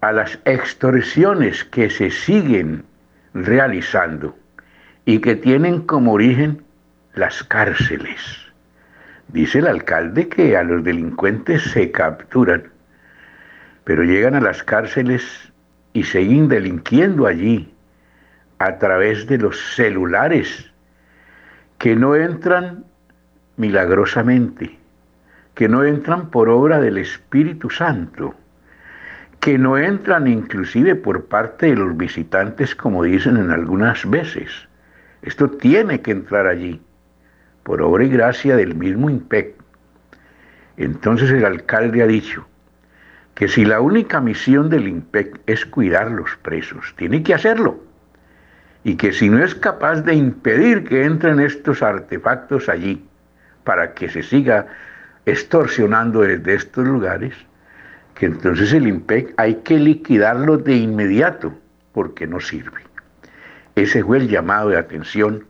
a 0.00 0.10
las 0.10 0.40
extorsiones 0.44 1.62
que 1.66 1.88
se 1.88 2.10
siguen 2.10 2.84
realizando 3.32 4.36
y 5.04 5.20
que 5.20 5.36
tienen 5.36 5.82
como 5.82 6.14
origen 6.14 6.64
las 7.14 7.44
cárceles. 7.44 8.18
Dice 9.28 9.60
el 9.60 9.68
alcalde 9.68 10.28
que 10.28 10.56
a 10.56 10.64
los 10.64 10.82
delincuentes 10.82 11.62
se 11.62 11.92
capturan, 11.92 12.64
pero 13.84 14.02
llegan 14.02 14.34
a 14.34 14.40
las 14.40 14.64
cárceles 14.64 15.53
y 15.94 16.02
siguen 16.02 16.48
delinquiendo 16.48 17.26
allí 17.26 17.72
a 18.58 18.78
través 18.78 19.26
de 19.26 19.38
los 19.38 19.58
celulares 19.74 20.70
que 21.78 21.96
no 21.96 22.16
entran 22.16 22.84
milagrosamente, 23.56 24.76
que 25.54 25.68
no 25.68 25.84
entran 25.84 26.30
por 26.30 26.50
obra 26.50 26.80
del 26.80 26.98
Espíritu 26.98 27.70
Santo, 27.70 28.34
que 29.38 29.56
no 29.56 29.78
entran 29.78 30.26
inclusive 30.26 30.96
por 30.96 31.26
parte 31.26 31.66
de 31.66 31.76
los 31.76 31.96
visitantes, 31.96 32.74
como 32.74 33.04
dicen 33.04 33.36
en 33.36 33.50
algunas 33.50 34.08
veces. 34.10 34.50
Esto 35.22 35.48
tiene 35.48 36.00
que 36.00 36.10
entrar 36.10 36.46
allí, 36.48 36.82
por 37.62 37.80
obra 37.80 38.04
y 38.04 38.08
gracia 38.08 38.56
del 38.56 38.74
mismo 38.74 39.10
IMPEC. 39.10 39.54
Entonces 40.76 41.30
el 41.30 41.44
alcalde 41.44 42.02
ha 42.02 42.06
dicho 42.06 42.46
que 43.34 43.48
si 43.48 43.64
la 43.64 43.80
única 43.80 44.20
misión 44.20 44.70
del 44.70 44.86
IMPEC 44.88 45.40
es 45.46 45.66
cuidar 45.66 46.10
los 46.10 46.36
presos, 46.36 46.94
tiene 46.96 47.22
que 47.22 47.34
hacerlo. 47.34 47.80
Y 48.84 48.96
que 48.96 49.12
si 49.12 49.28
no 49.28 49.42
es 49.42 49.54
capaz 49.54 50.02
de 50.02 50.14
impedir 50.14 50.84
que 50.84 51.04
entren 51.04 51.40
estos 51.40 51.82
artefactos 51.82 52.68
allí 52.68 53.04
para 53.64 53.94
que 53.94 54.08
se 54.08 54.22
siga 54.22 54.66
extorsionando 55.26 56.20
desde 56.20 56.54
estos 56.54 56.86
lugares, 56.86 57.34
que 58.14 58.26
entonces 58.26 58.72
el 58.72 58.86
IMPEC 58.86 59.34
hay 59.36 59.56
que 59.56 59.78
liquidarlo 59.78 60.58
de 60.58 60.76
inmediato 60.76 61.54
porque 61.92 62.26
no 62.26 62.40
sirve. 62.40 62.82
Ese 63.74 64.04
fue 64.04 64.18
el 64.18 64.28
llamado 64.28 64.68
de 64.68 64.76
atención 64.76 65.46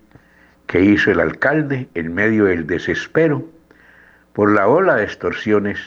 que 0.66 0.80
hizo 0.80 1.10
el 1.10 1.20
alcalde 1.20 1.88
en 1.94 2.14
medio 2.14 2.46
del 2.46 2.66
desespero 2.66 3.46
por 4.32 4.50
la 4.50 4.66
ola 4.68 4.96
de 4.96 5.04
extorsiones 5.04 5.78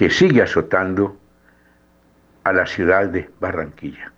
que 0.00 0.08
sigue 0.08 0.40
azotando 0.40 1.14
a 2.44 2.54
la 2.54 2.64
ciudad 2.64 3.08
de 3.08 3.28
Barranquilla. 3.38 4.10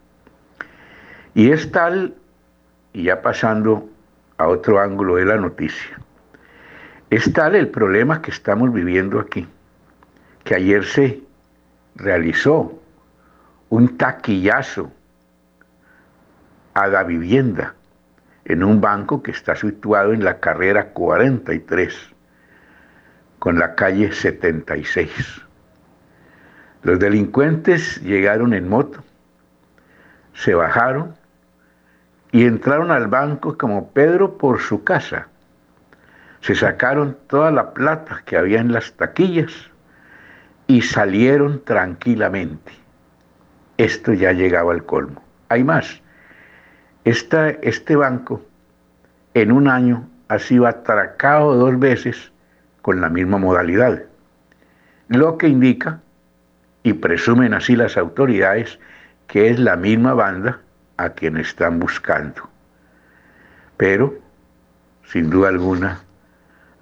Y 1.34 1.50
es 1.50 1.72
tal, 1.72 2.14
y 2.92 3.02
ya 3.02 3.20
pasando 3.20 3.90
a 4.38 4.46
otro 4.46 4.78
ángulo 4.78 5.16
de 5.16 5.24
la 5.24 5.38
noticia, 5.38 5.98
es 7.10 7.32
tal 7.32 7.56
el 7.56 7.66
problema 7.66 8.22
que 8.22 8.30
estamos 8.30 8.72
viviendo 8.72 9.18
aquí, 9.18 9.44
que 10.44 10.54
ayer 10.54 10.84
se 10.84 11.20
realizó 11.96 12.80
un 13.68 13.98
taquillazo 13.98 14.88
a 16.74 16.86
la 16.86 17.02
vivienda 17.02 17.74
en 18.44 18.62
un 18.62 18.80
banco 18.80 19.20
que 19.20 19.32
está 19.32 19.56
situado 19.56 20.12
en 20.12 20.22
la 20.22 20.38
carrera 20.38 20.90
43 20.90 21.92
con 23.40 23.58
la 23.58 23.74
calle 23.74 24.12
76. 24.12 25.48
Los 26.82 26.98
delincuentes 26.98 28.02
llegaron 28.02 28.54
en 28.54 28.68
moto, 28.68 29.02
se 30.34 30.54
bajaron 30.54 31.14
y 32.32 32.44
entraron 32.44 32.90
al 32.90 33.06
banco 33.06 33.56
como 33.56 33.90
Pedro 33.90 34.36
por 34.36 34.60
su 34.60 34.82
casa. 34.82 35.28
Se 36.40 36.54
sacaron 36.54 37.16
toda 37.28 37.52
la 37.52 37.72
plata 37.72 38.22
que 38.24 38.36
había 38.36 38.60
en 38.60 38.72
las 38.72 38.92
taquillas 38.94 39.52
y 40.66 40.82
salieron 40.82 41.62
tranquilamente. 41.64 42.72
Esto 43.76 44.12
ya 44.12 44.32
llegaba 44.32 44.72
al 44.72 44.84
colmo. 44.84 45.22
Hay 45.48 45.62
más. 45.62 46.00
este 47.04 47.96
banco 47.96 48.42
en 49.34 49.52
un 49.52 49.68
año 49.68 50.08
ha 50.28 50.38
sido 50.38 50.66
atracado 50.66 51.54
dos 51.54 51.78
veces 51.78 52.32
con 52.80 53.00
la 53.00 53.08
misma 53.08 53.38
modalidad, 53.38 54.02
lo 55.08 55.38
que 55.38 55.48
indica, 55.48 56.00
y 56.82 56.94
presumen 56.94 57.54
así 57.54 57.76
las 57.76 57.96
autoridades, 57.96 58.78
que 59.26 59.50
es 59.50 59.58
la 59.58 59.76
misma 59.76 60.14
banda 60.14 60.60
a 60.96 61.10
quien 61.10 61.36
están 61.36 61.78
buscando. 61.78 62.48
Pero, 63.76 64.14
sin 65.04 65.30
duda 65.30 65.48
alguna, 65.48 66.00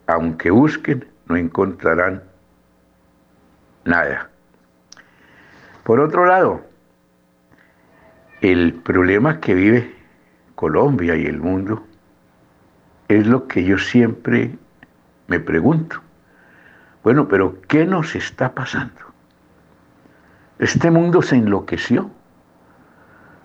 aunque 0.06 0.50
busquen, 0.50 1.06
no 1.26 1.36
encontrarán 1.36 2.22
nada. 3.84 4.28
Por 5.84 6.00
otro 6.00 6.26
lado, 6.26 6.64
el 8.40 8.74
problema 8.74 9.40
que 9.40 9.54
vive 9.54 9.94
Colombia 10.54 11.16
y 11.16 11.26
el 11.26 11.38
mundo 11.38 11.86
es 13.08 13.26
lo 13.26 13.46
que 13.46 13.64
yo 13.64 13.78
siempre 13.78 14.56
me 15.26 15.40
pregunto. 15.40 16.00
Bueno, 17.02 17.28
pero 17.28 17.60
¿qué 17.62 17.86
nos 17.86 18.14
está 18.14 18.54
pasando? 18.54 19.09
Este 20.60 20.90
mundo 20.90 21.22
se 21.22 21.36
enloqueció. 21.36 22.10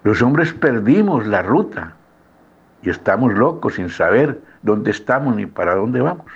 Los 0.04 0.22
hombres 0.22 0.52
perdimos 0.52 1.26
la 1.26 1.42
ruta 1.42 1.94
y 2.82 2.90
estamos 2.90 3.34
locos 3.34 3.76
sin 3.76 3.90
saber 3.90 4.42
dónde 4.64 4.92
estamos 4.92 5.34
ni 5.34 5.46
para 5.46 5.76
dónde 5.76 6.02
vamos. 6.02 6.30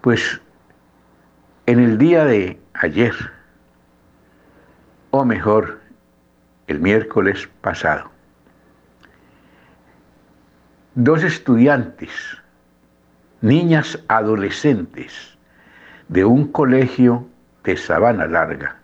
Pues 0.00 0.40
en 1.66 1.80
el 1.80 1.98
día 1.98 2.24
de 2.24 2.58
ayer, 2.72 3.14
o 5.10 5.26
mejor, 5.26 5.80
el 6.66 6.80
miércoles 6.80 7.46
pasado, 7.60 8.10
dos 10.94 11.22
estudiantes, 11.24 12.10
niñas 13.42 14.02
adolescentes 14.08 15.36
de 16.08 16.24
un 16.24 16.50
colegio 16.50 17.26
de 17.64 17.76
Sabana 17.76 18.26
Larga, 18.26 18.79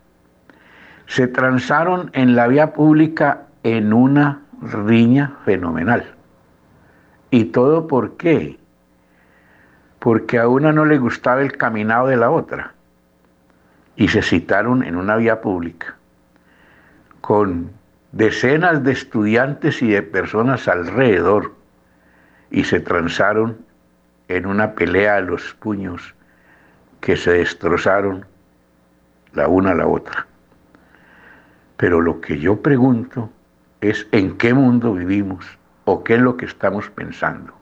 se 1.07 1.27
transaron 1.27 2.11
en 2.13 2.35
la 2.35 2.47
vía 2.47 2.73
pública 2.73 3.47
en 3.63 3.93
una 3.93 4.41
riña 4.61 5.37
fenomenal. 5.45 6.05
¿Y 7.31 7.45
todo 7.45 7.87
por 7.87 8.17
qué? 8.17 8.57
Porque 9.99 10.37
a 10.37 10.47
una 10.47 10.71
no 10.71 10.85
le 10.85 10.97
gustaba 10.97 11.41
el 11.41 11.57
caminado 11.57 12.07
de 12.07 12.17
la 12.17 12.29
otra 12.29 12.73
y 13.95 14.09
se 14.09 14.21
citaron 14.21 14.83
en 14.83 14.95
una 14.95 15.15
vía 15.15 15.41
pública 15.41 15.95
con 17.21 17.71
decenas 18.11 18.83
de 18.83 18.91
estudiantes 18.91 19.81
y 19.81 19.89
de 19.89 20.01
personas 20.01 20.67
alrededor 20.67 21.53
y 22.51 22.63
se 22.63 22.79
transaron 22.79 23.57
en 24.27 24.45
una 24.45 24.73
pelea 24.73 25.15
a 25.15 25.21
los 25.21 25.53
puños 25.55 26.15
que 27.01 27.17
se 27.17 27.31
destrozaron 27.31 28.25
la 29.33 29.47
una 29.47 29.71
a 29.71 29.75
la 29.75 29.87
otra. 29.87 30.25
Pero 31.77 32.01
lo 32.01 32.21
que 32.21 32.39
yo 32.39 32.61
pregunto 32.61 33.29
es 33.81 34.07
en 34.11 34.37
qué 34.37 34.53
mundo 34.53 34.93
vivimos 34.93 35.45
o 35.85 36.03
qué 36.03 36.15
es 36.15 36.21
lo 36.21 36.35
que 36.35 36.45
estamos 36.45 36.89
pensando. 36.89 37.53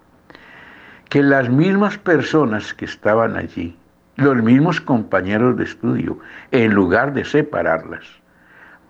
Que 1.09 1.21
las 1.21 1.49
mismas 1.49 1.97
personas 1.97 2.73
que 2.73 2.85
estaban 2.85 3.35
allí 3.35 3.77
los 4.17 4.37
mismos 4.37 4.79
compañeros 4.79 5.57
de 5.57 5.65
estudio, 5.65 6.19
en 6.51 6.73
lugar 6.73 7.13
de 7.13 7.25
separarlas, 7.25 8.05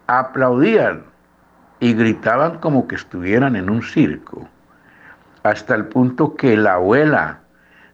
aplaudían 0.07 1.03
y 1.79 1.93
gritaban 1.93 2.59
como 2.59 2.87
que 2.87 2.95
estuvieran 2.95 3.55
en 3.55 3.69
un 3.69 3.81
circo, 3.81 4.47
hasta 5.43 5.75
el 5.75 5.85
punto 5.85 6.35
que 6.35 6.55
la 6.55 6.75
abuela 6.75 7.39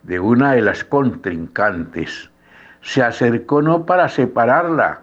de 0.03 0.19
una 0.19 0.53
de 0.53 0.61
las 0.61 0.83
contrincantes 0.83 2.29
se 2.81 3.03
acercó 3.03 3.61
no 3.61 3.85
para 3.85 4.09
separarla, 4.09 5.01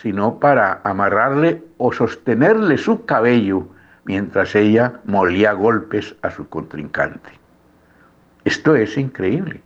sino 0.00 0.38
para 0.38 0.80
amarrarle 0.84 1.62
o 1.76 1.92
sostenerle 1.92 2.78
su 2.78 3.04
cabello 3.04 3.68
mientras 4.04 4.54
ella 4.54 5.00
molía 5.04 5.52
golpes 5.52 6.14
a 6.22 6.30
su 6.30 6.48
contrincante. 6.48 7.30
Esto 8.44 8.76
es 8.76 8.96
increíble. 8.96 9.60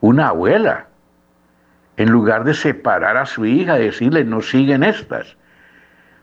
Una 0.00 0.28
abuela 0.28 0.86
en 1.96 2.10
lugar 2.10 2.44
de 2.44 2.54
separar 2.54 3.16
a 3.16 3.26
su 3.26 3.44
hija, 3.44 3.74
decirle, 3.74 4.24
no 4.24 4.40
siguen 4.40 4.82
estas, 4.82 5.36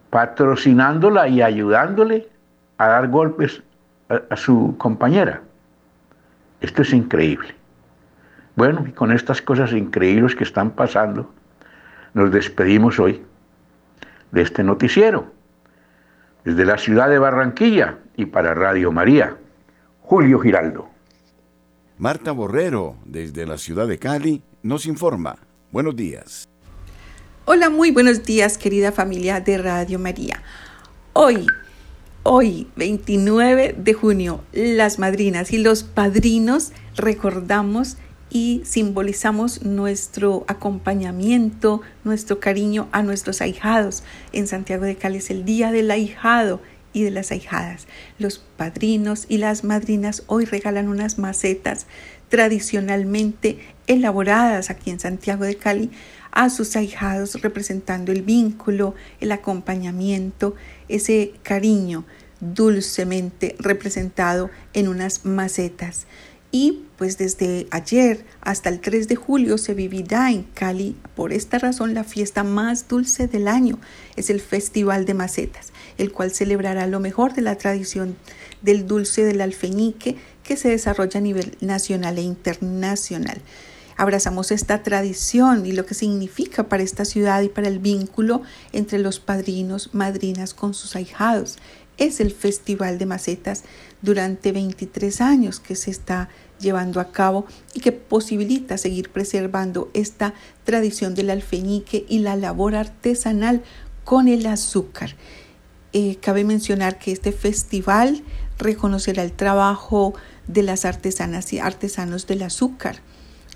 patrocinándola 0.09 1.27
y 1.27 1.41
ayudándole 1.41 2.27
a 2.77 2.87
dar 2.87 3.07
golpes 3.09 3.61
a, 4.09 4.35
su 4.35 4.75
compañera. 4.77 5.41
Esto 6.61 6.81
es 6.81 6.93
increíble. 6.93 7.55
Bueno, 8.55 8.85
y 8.87 8.91
con 8.91 9.11
estas 9.11 9.41
cosas 9.41 9.71
increíbles 9.71 10.35
que 10.35 10.43
están 10.43 10.71
pasando, 10.71 11.31
nos 12.13 12.31
despedimos 12.31 12.99
hoy 12.99 13.21
de 14.31 14.41
este 14.41 14.63
noticiero. 14.63 15.31
Desde 16.43 16.65
la 16.65 16.77
ciudad 16.77 17.09
de 17.09 17.19
Barranquilla 17.19 17.99
y 18.15 18.25
para 18.25 18.53
Radio 18.53 18.91
María, 18.91 19.37
Julio 20.01 20.39
Giraldo. 20.39 20.89
Marta 21.97 22.31
Borrero, 22.31 22.95
desde 23.05 23.45
la 23.45 23.57
ciudad 23.57 23.87
de 23.87 23.99
Cali, 23.99 24.41
nos 24.63 24.85
informa. 24.85 25.37
Buenos 25.71 25.95
días. 25.95 26.49
Hola, 27.45 27.69
muy 27.69 27.91
buenos 27.91 28.23
días, 28.23 28.57
querida 28.57 28.91
familia 28.91 29.39
de 29.39 29.57
Radio 29.57 29.99
María. 29.99 30.41
Hoy, 31.13 31.45
hoy, 32.23 32.67
29 32.75 33.75
de 33.77 33.93
junio, 33.93 34.41
las 34.51 34.99
madrinas 34.99 35.51
y 35.53 35.57
los 35.57 35.83
padrinos 35.83 36.71
recordamos 36.95 37.97
y 38.31 38.61
simbolizamos 38.63 39.63
nuestro 39.63 40.45
acompañamiento, 40.47 41.81
nuestro 42.05 42.39
cariño 42.39 42.87
a 42.93 43.03
nuestros 43.03 43.41
ahijados. 43.41 44.03
En 44.31 44.47
Santiago 44.47 44.85
de 44.85 44.95
Cali 44.95 45.17
es 45.17 45.29
el 45.29 45.43
Día 45.43 45.71
del 45.71 45.91
Ahijado 45.91 46.61
y 46.93 47.03
de 47.03 47.11
las 47.11 47.31
ahijadas. 47.31 47.87
Los 48.17 48.39
padrinos 48.39 49.25
y 49.27 49.37
las 49.37 49.63
madrinas 49.63 50.23
hoy 50.27 50.45
regalan 50.45 50.87
unas 50.87 51.19
macetas 51.19 51.85
tradicionalmente 52.29 53.59
elaboradas 53.87 54.69
aquí 54.69 54.89
en 54.89 55.01
Santiago 55.01 55.43
de 55.43 55.57
Cali 55.57 55.91
a 56.31 56.49
sus 56.49 56.77
ahijados 56.77 57.41
representando 57.41 58.13
el 58.13 58.21
vínculo, 58.21 58.95
el 59.19 59.33
acompañamiento, 59.33 60.55
ese 60.87 61.33
cariño 61.43 62.05
dulcemente 62.39 63.55
representado 63.59 64.49
en 64.73 64.87
unas 64.87 65.25
macetas. 65.25 66.07
Y 66.51 66.83
pues 66.97 67.17
desde 67.17 67.67
ayer 67.71 68.25
hasta 68.41 68.69
el 68.69 68.81
3 68.81 69.07
de 69.07 69.15
julio 69.15 69.57
se 69.57 69.73
vivirá 69.73 70.31
en 70.31 70.43
Cali, 70.43 70.97
por 71.15 71.31
esta 71.31 71.57
razón, 71.57 71.93
la 71.93 72.03
fiesta 72.03 72.43
más 72.43 72.89
dulce 72.89 73.27
del 73.27 73.47
año. 73.47 73.79
Es 74.17 74.29
el 74.29 74.41
Festival 74.41 75.05
de 75.05 75.13
Macetas, 75.13 75.71
el 75.97 76.11
cual 76.11 76.31
celebrará 76.31 76.87
lo 76.87 76.99
mejor 76.99 77.33
de 77.33 77.41
la 77.41 77.57
tradición 77.57 78.17
del 78.61 78.85
dulce 78.85 79.23
del 79.23 79.41
alfeñique 79.41 80.17
que 80.43 80.57
se 80.57 80.69
desarrolla 80.69 81.19
a 81.19 81.23
nivel 81.23 81.57
nacional 81.61 82.17
e 82.17 82.21
internacional. 82.21 83.41
Abrazamos 83.95 84.51
esta 84.51 84.83
tradición 84.83 85.65
y 85.65 85.71
lo 85.71 85.85
que 85.85 85.93
significa 85.93 86.67
para 86.67 86.83
esta 86.83 87.05
ciudad 87.05 87.41
y 87.43 87.49
para 87.49 87.67
el 87.67 87.79
vínculo 87.79 88.41
entre 88.73 88.99
los 88.99 89.19
padrinos, 89.19 89.93
madrinas 89.93 90.53
con 90.53 90.73
sus 90.73 90.95
ahijados. 90.95 91.57
Es 91.97 92.19
el 92.19 92.31
Festival 92.31 92.97
de 92.97 93.05
Macetas 93.05 93.63
durante 94.01 94.51
23 94.51 95.21
años 95.21 95.59
que 95.59 95.75
se 95.75 95.91
está 95.91 96.29
llevando 96.59 96.99
a 96.99 97.11
cabo 97.11 97.45
y 97.73 97.79
que 97.79 97.91
posibilita 97.91 98.77
seguir 98.77 99.09
preservando 99.09 99.89
esta 99.93 100.33
tradición 100.63 101.15
del 101.15 101.29
alfeñique 101.29 102.05
y 102.07 102.19
la 102.19 102.35
labor 102.35 102.75
artesanal 102.75 103.63
con 104.03 104.27
el 104.27 104.45
azúcar. 104.45 105.15
Eh, 105.93 106.17
cabe 106.21 106.43
mencionar 106.43 106.99
que 106.99 107.11
este 107.11 107.31
festival 107.31 108.23
reconocerá 108.57 109.23
el 109.23 109.33
trabajo 109.33 110.13
de 110.47 110.63
las 110.63 110.85
artesanas 110.85 111.51
y 111.53 111.59
artesanos 111.59 112.27
del 112.27 112.43
azúcar, 112.43 112.97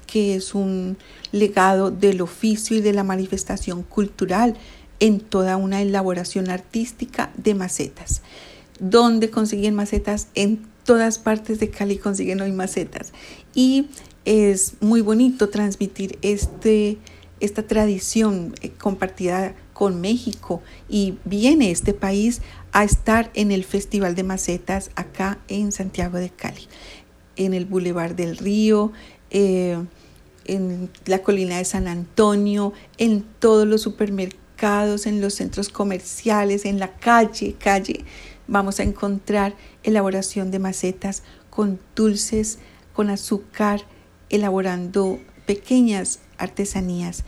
que 0.08 0.36
es 0.36 0.54
un 0.54 0.98
legado 1.32 1.92
del 1.92 2.22
oficio 2.22 2.78
y 2.78 2.82
de 2.82 2.94
la 2.94 3.04
manifestación 3.04 3.84
cultural 3.84 4.56
en 5.00 5.20
toda 5.20 5.58
una 5.58 5.82
elaboración 5.82 6.50
artística 6.50 7.32
de 7.38 7.54
macetas, 7.54 8.22
donde 8.80 9.30
consiguen 9.30 9.76
macetas 9.76 10.28
en 10.36 10.66
todas 10.84 11.18
partes 11.18 11.60
de 11.60 11.70
Cali 11.70 11.98
consiguen 11.98 12.42
hoy 12.42 12.52
macetas. 12.52 13.12
Y 13.54 13.88
es 14.24 14.76
muy 14.80 15.02
bonito 15.02 15.50
transmitir 15.50 16.18
este, 16.22 16.98
esta 17.40 17.64
tradición 17.64 18.54
eh, 18.62 18.70
compartida 18.70 19.56
con 19.74 20.00
México 20.00 20.62
y 20.88 21.18
viene 21.26 21.70
este 21.70 21.94
país 21.94 22.42
a 22.72 22.84
estar 22.86 23.30
en 23.34 23.52
el 23.52 23.66
Festival 23.66 24.16
de 24.16 24.24
Macetas 24.24 24.90
acá 24.96 25.40
en 25.48 25.72
Santiago 25.72 26.18
de 26.18 26.30
Cali, 26.30 26.68
en 27.36 27.54
el 27.54 27.66
Boulevard 27.66 28.16
del 28.16 28.38
Río, 28.38 28.94
eh, 29.32 29.78
en 30.46 30.90
la 31.06 31.20
colina 31.24 31.58
de 31.58 31.66
San 31.66 31.88
Antonio, 31.88 32.74
en 32.98 33.26
todos 33.40 33.68
los 33.68 33.82
supermercados, 33.82 35.06
en 35.08 35.20
los 35.20 35.34
centros 35.34 35.70
comerciales, 35.70 36.66
en 36.66 36.80
la 36.80 36.94
calle, 36.94 37.56
calle, 37.60 38.06
vamos 38.48 38.80
a 38.80 38.84
encontrar 38.84 39.56
elaboración 39.84 40.52
de 40.52 40.60
macetas 40.60 41.24
con 41.50 41.80
dulces, 41.96 42.60
con 42.94 43.10
azúcar, 43.10 43.82
elaborando 44.30 45.20
pequeñas 45.46 46.20
artesanías. 46.38 47.24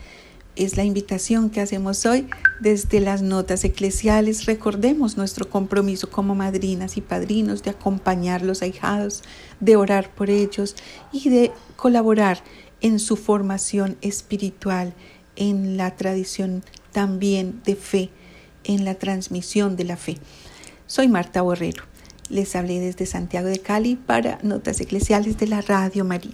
Es 0.56 0.76
la 0.76 0.82
invitación 0.82 1.50
que 1.50 1.60
hacemos 1.60 2.04
hoy 2.04 2.26
desde 2.60 2.98
las 2.98 3.22
notas 3.22 3.62
eclesiales. 3.62 4.46
Recordemos 4.46 5.16
nuestro 5.16 5.48
compromiso 5.48 6.10
como 6.10 6.34
madrinas 6.34 6.96
y 6.96 7.00
padrinos 7.00 7.62
de 7.62 7.70
acompañar 7.70 8.42
los 8.42 8.62
ahijados, 8.62 9.22
de 9.60 9.76
orar 9.76 10.10
por 10.10 10.30
ellos 10.30 10.74
y 11.12 11.30
de 11.30 11.52
colaborar 11.76 12.42
en 12.80 12.98
su 12.98 13.16
formación 13.16 13.96
espiritual, 14.00 14.94
en 15.36 15.76
la 15.76 15.94
tradición 15.94 16.64
también 16.90 17.60
de 17.64 17.76
fe, 17.76 18.10
en 18.64 18.84
la 18.84 18.96
transmisión 18.96 19.76
de 19.76 19.84
la 19.84 19.96
fe. 19.96 20.18
Soy 20.88 21.06
Marta 21.06 21.42
Borrero. 21.42 21.84
Les 22.30 22.56
hablé 22.56 22.80
desde 22.80 23.04
Santiago 23.04 23.46
de 23.48 23.58
Cali 23.58 23.96
para 23.96 24.38
Notas 24.42 24.80
Eclesiales 24.80 25.36
de 25.36 25.46
la 25.46 25.60
Radio 25.60 26.02
María. 26.02 26.32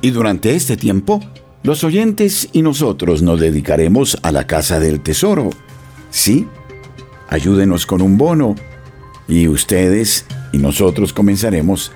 Y 0.00 0.10
durante 0.10 0.54
este 0.54 0.76
tiempo, 0.76 1.20
los 1.64 1.82
oyentes 1.82 2.48
y 2.52 2.62
nosotros 2.62 3.22
nos 3.22 3.40
dedicaremos 3.40 4.16
a 4.22 4.30
la 4.30 4.46
Casa 4.46 4.78
del 4.78 5.00
Tesoro. 5.00 5.50
Sí, 6.10 6.46
ayúdenos 7.28 7.84
con 7.84 8.02
un 8.02 8.16
bono 8.16 8.54
y 9.26 9.48
ustedes 9.48 10.26
y 10.52 10.58
nosotros 10.58 11.12
comenzaremos 11.12 11.90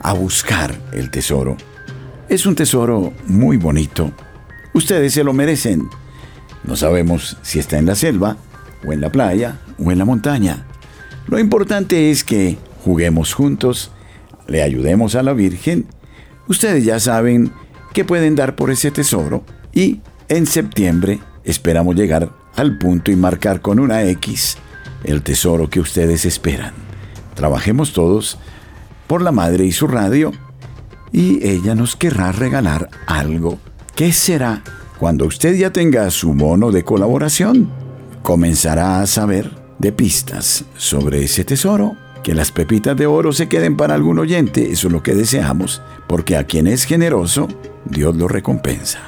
a 0.00 0.14
buscar 0.14 0.74
el 0.92 1.10
tesoro. 1.10 1.58
Es 2.30 2.46
un 2.46 2.54
tesoro 2.54 3.12
muy 3.26 3.58
bonito. 3.58 4.10
Ustedes 4.72 5.12
se 5.12 5.22
lo 5.22 5.34
merecen. 5.34 5.90
No 6.66 6.76
sabemos 6.76 7.36
si 7.42 7.58
está 7.58 7.78
en 7.78 7.86
la 7.86 7.94
selva, 7.94 8.36
o 8.86 8.92
en 8.92 9.00
la 9.00 9.10
playa, 9.10 9.60
o 9.78 9.90
en 9.90 9.98
la 9.98 10.04
montaña. 10.04 10.66
Lo 11.26 11.38
importante 11.38 12.10
es 12.10 12.24
que 12.24 12.58
juguemos 12.84 13.34
juntos, 13.34 13.90
le 14.46 14.62
ayudemos 14.62 15.14
a 15.14 15.22
la 15.22 15.32
Virgen. 15.32 15.86
Ustedes 16.48 16.84
ya 16.84 17.00
saben 17.00 17.52
que 17.92 18.04
pueden 18.04 18.36
dar 18.36 18.54
por 18.56 18.70
ese 18.70 18.90
tesoro 18.90 19.44
y 19.72 20.00
en 20.28 20.46
septiembre 20.46 21.18
esperamos 21.44 21.96
llegar 21.96 22.30
al 22.54 22.78
punto 22.78 23.10
y 23.10 23.16
marcar 23.16 23.60
con 23.60 23.80
una 23.80 24.04
X 24.04 24.56
el 25.04 25.22
tesoro 25.22 25.68
que 25.68 25.80
ustedes 25.80 26.24
esperan. 26.24 26.74
Trabajemos 27.34 27.92
todos 27.92 28.38
por 29.06 29.22
la 29.22 29.32
madre 29.32 29.64
y 29.64 29.72
su 29.72 29.86
radio 29.86 30.32
y 31.12 31.46
ella 31.46 31.74
nos 31.74 31.96
querrá 31.96 32.32
regalar 32.32 32.88
algo. 33.06 33.58
¿Qué 33.94 34.12
será? 34.12 34.62
Cuando 34.98 35.26
usted 35.26 35.54
ya 35.54 35.70
tenga 35.70 36.10
su 36.10 36.32
mono 36.32 36.72
de 36.72 36.82
colaboración, 36.82 37.68
comenzará 38.22 39.02
a 39.02 39.06
saber 39.06 39.50
de 39.78 39.92
pistas 39.92 40.64
sobre 40.78 41.22
ese 41.22 41.44
tesoro. 41.44 41.96
Que 42.22 42.34
las 42.34 42.50
pepitas 42.50 42.96
de 42.96 43.06
oro 43.06 43.32
se 43.32 43.46
queden 43.46 43.76
para 43.76 43.94
algún 43.94 44.18
oyente, 44.18 44.72
eso 44.72 44.88
es 44.88 44.92
lo 44.92 45.02
que 45.02 45.14
deseamos, 45.14 45.82
porque 46.08 46.36
a 46.36 46.44
quien 46.44 46.66
es 46.66 46.84
generoso, 46.84 47.46
Dios 47.84 48.16
lo 48.16 48.26
recompensa. 48.26 49.00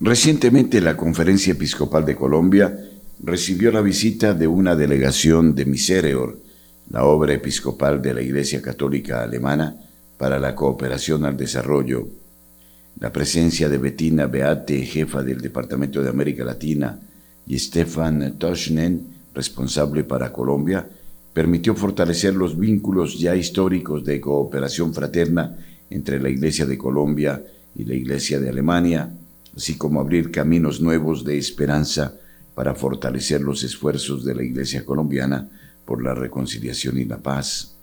Recientemente 0.00 0.80
la 0.80 0.96
Conferencia 0.96 1.52
Episcopal 1.52 2.06
de 2.06 2.16
Colombia 2.16 2.74
recibió 3.22 3.70
la 3.70 3.80
visita 3.80 4.34
de 4.34 4.46
una 4.46 4.74
delegación 4.74 5.54
de 5.54 5.66
Misereor, 5.66 6.43
la 6.90 7.04
obra 7.04 7.34
episcopal 7.34 8.00
de 8.02 8.14
la 8.14 8.22
Iglesia 8.22 8.60
Católica 8.60 9.22
Alemana 9.22 9.76
para 10.16 10.38
la 10.38 10.54
cooperación 10.54 11.24
al 11.24 11.36
desarrollo. 11.36 12.06
La 13.00 13.12
presencia 13.12 13.68
de 13.68 13.78
Bettina 13.78 14.26
Beate, 14.26 14.84
jefa 14.84 15.22
del 15.22 15.40
Departamento 15.40 16.02
de 16.02 16.10
América 16.10 16.44
Latina, 16.44 16.98
y 17.46 17.58
Stefan 17.58 18.36
Toschnen, 18.38 19.08
responsable 19.34 20.04
para 20.04 20.32
Colombia, 20.32 20.88
permitió 21.32 21.74
fortalecer 21.74 22.34
los 22.34 22.56
vínculos 22.56 23.18
ya 23.18 23.34
históricos 23.34 24.04
de 24.04 24.20
cooperación 24.20 24.94
fraterna 24.94 25.56
entre 25.90 26.20
la 26.20 26.28
Iglesia 26.28 26.64
de 26.64 26.78
Colombia 26.78 27.42
y 27.74 27.84
la 27.84 27.94
Iglesia 27.94 28.38
de 28.38 28.48
Alemania, 28.48 29.12
así 29.56 29.76
como 29.76 30.00
abrir 30.00 30.30
caminos 30.30 30.80
nuevos 30.80 31.24
de 31.24 31.36
esperanza 31.36 32.14
para 32.54 32.74
fortalecer 32.74 33.40
los 33.40 33.64
esfuerzos 33.64 34.24
de 34.24 34.34
la 34.36 34.44
Iglesia 34.44 34.84
colombiana 34.84 35.48
por 35.84 36.02
la 36.02 36.14
reconciliación 36.14 36.98
y 36.98 37.04
la 37.04 37.18
paz. 37.18 37.74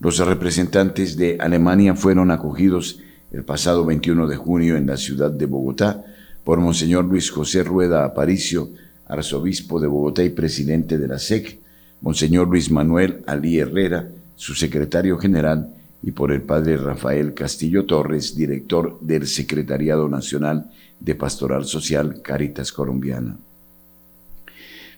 Los 0.00 0.18
representantes 0.18 1.16
de 1.16 1.36
Alemania 1.40 1.94
fueron 1.94 2.30
acogidos 2.30 3.00
el 3.32 3.44
pasado 3.44 3.84
21 3.84 4.26
de 4.26 4.36
junio 4.36 4.76
en 4.76 4.86
la 4.86 4.96
ciudad 4.96 5.30
de 5.30 5.46
Bogotá 5.46 6.04
por 6.44 6.58
Monseñor 6.58 7.04
Luis 7.04 7.30
José 7.30 7.62
Rueda 7.62 8.04
Aparicio, 8.04 8.70
arzobispo 9.06 9.78
de 9.78 9.86
Bogotá 9.86 10.24
y 10.24 10.30
presidente 10.30 10.98
de 10.98 11.06
la 11.06 11.18
SEC, 11.18 11.60
Monseñor 12.00 12.48
Luis 12.48 12.70
Manuel 12.70 13.22
Ali 13.26 13.58
Herrera, 13.58 14.08
su 14.36 14.54
secretario 14.54 15.18
general, 15.18 15.74
y 16.02 16.12
por 16.12 16.32
el 16.32 16.42
padre 16.42 16.78
Rafael 16.78 17.34
Castillo 17.34 17.84
Torres, 17.84 18.34
director 18.34 18.98
del 19.00 19.26
Secretariado 19.26 20.08
Nacional 20.08 20.70
de 20.98 21.14
Pastoral 21.14 21.66
Social 21.66 22.22
Caritas 22.22 22.72
Colombiana. 22.72 23.36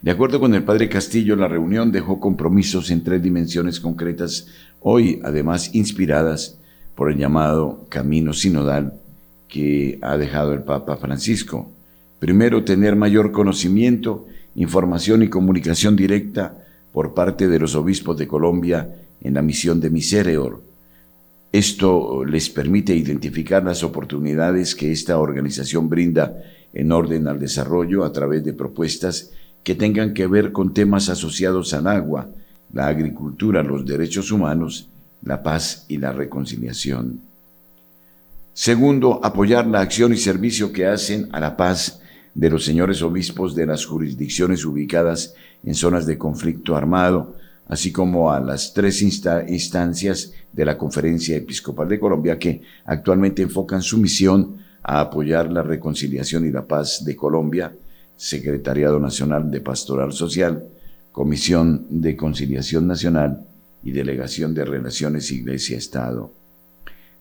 De 0.02 0.10
acuerdo 0.10 0.40
con 0.40 0.52
el 0.54 0.64
padre 0.64 0.88
Castillo, 0.88 1.36
la 1.36 1.46
reunión 1.46 1.92
dejó 1.92 2.18
compromisos 2.18 2.90
en 2.90 3.04
tres 3.04 3.22
dimensiones 3.22 3.78
concretas, 3.78 4.48
hoy 4.80 5.20
además 5.22 5.72
inspiradas 5.76 6.58
por 6.96 7.12
el 7.12 7.18
llamado 7.18 7.86
camino 7.88 8.32
sinodal 8.32 8.94
que 9.46 10.00
ha 10.02 10.16
dejado 10.16 10.54
el 10.54 10.64
Papa 10.64 10.96
Francisco. 10.96 11.70
Primero, 12.18 12.64
tener 12.64 12.96
mayor 12.96 13.30
conocimiento, 13.30 14.26
información 14.56 15.22
y 15.22 15.28
comunicación 15.28 15.94
directa 15.94 16.58
por 16.90 17.14
parte 17.14 17.46
de 17.46 17.60
los 17.60 17.76
obispos 17.76 18.18
de 18.18 18.26
Colombia 18.26 18.88
en 19.20 19.34
la 19.34 19.42
misión 19.42 19.80
de 19.80 19.90
Misereor, 19.90 20.62
esto 21.52 22.24
les 22.24 22.48
permite 22.48 22.96
identificar 22.96 23.62
las 23.62 23.84
oportunidades 23.84 24.74
que 24.74 24.90
esta 24.90 25.18
organización 25.18 25.88
brinda 25.90 26.42
en 26.72 26.90
orden 26.90 27.28
al 27.28 27.38
desarrollo 27.38 28.04
a 28.04 28.12
través 28.12 28.42
de 28.42 28.54
propuestas 28.54 29.30
que 29.62 29.74
tengan 29.74 30.14
que 30.14 30.26
ver 30.26 30.52
con 30.52 30.74
temas 30.74 31.08
asociados 31.08 31.72
al 31.74 31.86
agua, 31.86 32.28
la 32.72 32.88
agricultura, 32.88 33.62
los 33.62 33.86
derechos 33.86 34.32
humanos, 34.32 34.88
la 35.24 35.42
paz 35.42 35.84
y 35.88 35.98
la 35.98 36.12
reconciliación. 36.12 37.20
Segundo, 38.54 39.20
apoyar 39.24 39.66
la 39.66 39.80
acción 39.80 40.12
y 40.12 40.16
servicio 40.16 40.72
que 40.72 40.86
hacen 40.86 41.28
a 41.32 41.40
la 41.40 41.56
paz 41.56 42.00
de 42.34 42.50
los 42.50 42.64
señores 42.64 43.02
obispos 43.02 43.54
de 43.54 43.66
las 43.66 43.84
jurisdicciones 43.86 44.64
ubicadas 44.64 45.34
en 45.64 45.74
zonas 45.74 46.06
de 46.06 46.18
conflicto 46.18 46.76
armado, 46.76 47.36
así 47.68 47.92
como 47.92 48.32
a 48.32 48.40
las 48.40 48.74
tres 48.74 49.00
instancias 49.00 50.32
de 50.52 50.64
la 50.64 50.76
Conferencia 50.76 51.36
Episcopal 51.36 51.88
de 51.88 52.00
Colombia 52.00 52.38
que 52.38 52.62
actualmente 52.84 53.42
enfocan 53.42 53.82
su 53.82 53.98
misión 53.98 54.56
a 54.82 55.00
apoyar 55.00 55.50
la 55.50 55.62
reconciliación 55.62 56.46
y 56.46 56.50
la 56.50 56.66
paz 56.66 57.04
de 57.04 57.14
Colombia, 57.14 57.72
Secretariado 58.22 59.00
Nacional 59.00 59.50
de 59.50 59.60
Pastoral 59.60 60.12
Social, 60.12 60.62
Comisión 61.10 61.86
de 61.90 62.16
Conciliación 62.16 62.86
Nacional 62.86 63.44
y 63.82 63.90
Delegación 63.90 64.54
de 64.54 64.64
Relaciones 64.64 65.32
Iglesia-Estado. 65.32 66.32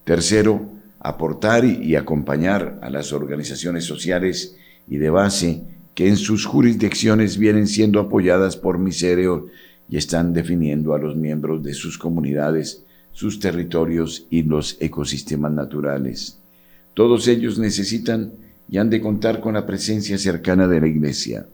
Tercero, 0.03 0.69
aportar 0.99 1.65
y 1.65 1.95
acompañar 1.95 2.77
a 2.83 2.91
las 2.91 3.13
organizaciones 3.13 3.85
sociales 3.85 4.55
y 4.87 4.97
de 4.97 5.09
base 5.09 5.63
que 5.95 6.07
en 6.07 6.17
sus 6.17 6.45
jurisdicciones 6.45 7.39
vienen 7.39 7.65
siendo 7.65 7.99
apoyadas 7.99 8.55
por 8.55 8.77
Miserio 8.77 9.47
y 9.89 9.97
están 9.97 10.33
definiendo 10.33 10.93
a 10.93 10.99
los 10.99 11.15
miembros 11.15 11.63
de 11.63 11.73
sus 11.73 11.97
comunidades, 11.97 12.83
sus 13.11 13.39
territorios 13.39 14.27
y 14.29 14.43
los 14.43 14.77
ecosistemas 14.79 15.51
naturales. 15.51 16.37
Todos 16.93 17.27
ellos 17.27 17.57
necesitan 17.57 18.33
y 18.71 18.77
han 18.77 18.89
de 18.89 19.01
contar 19.01 19.41
con 19.41 19.53
la 19.53 19.65
presencia 19.65 20.17
cercana 20.17 20.65
de 20.65 20.79
la 20.79 20.88
Iglesia. 20.88 21.45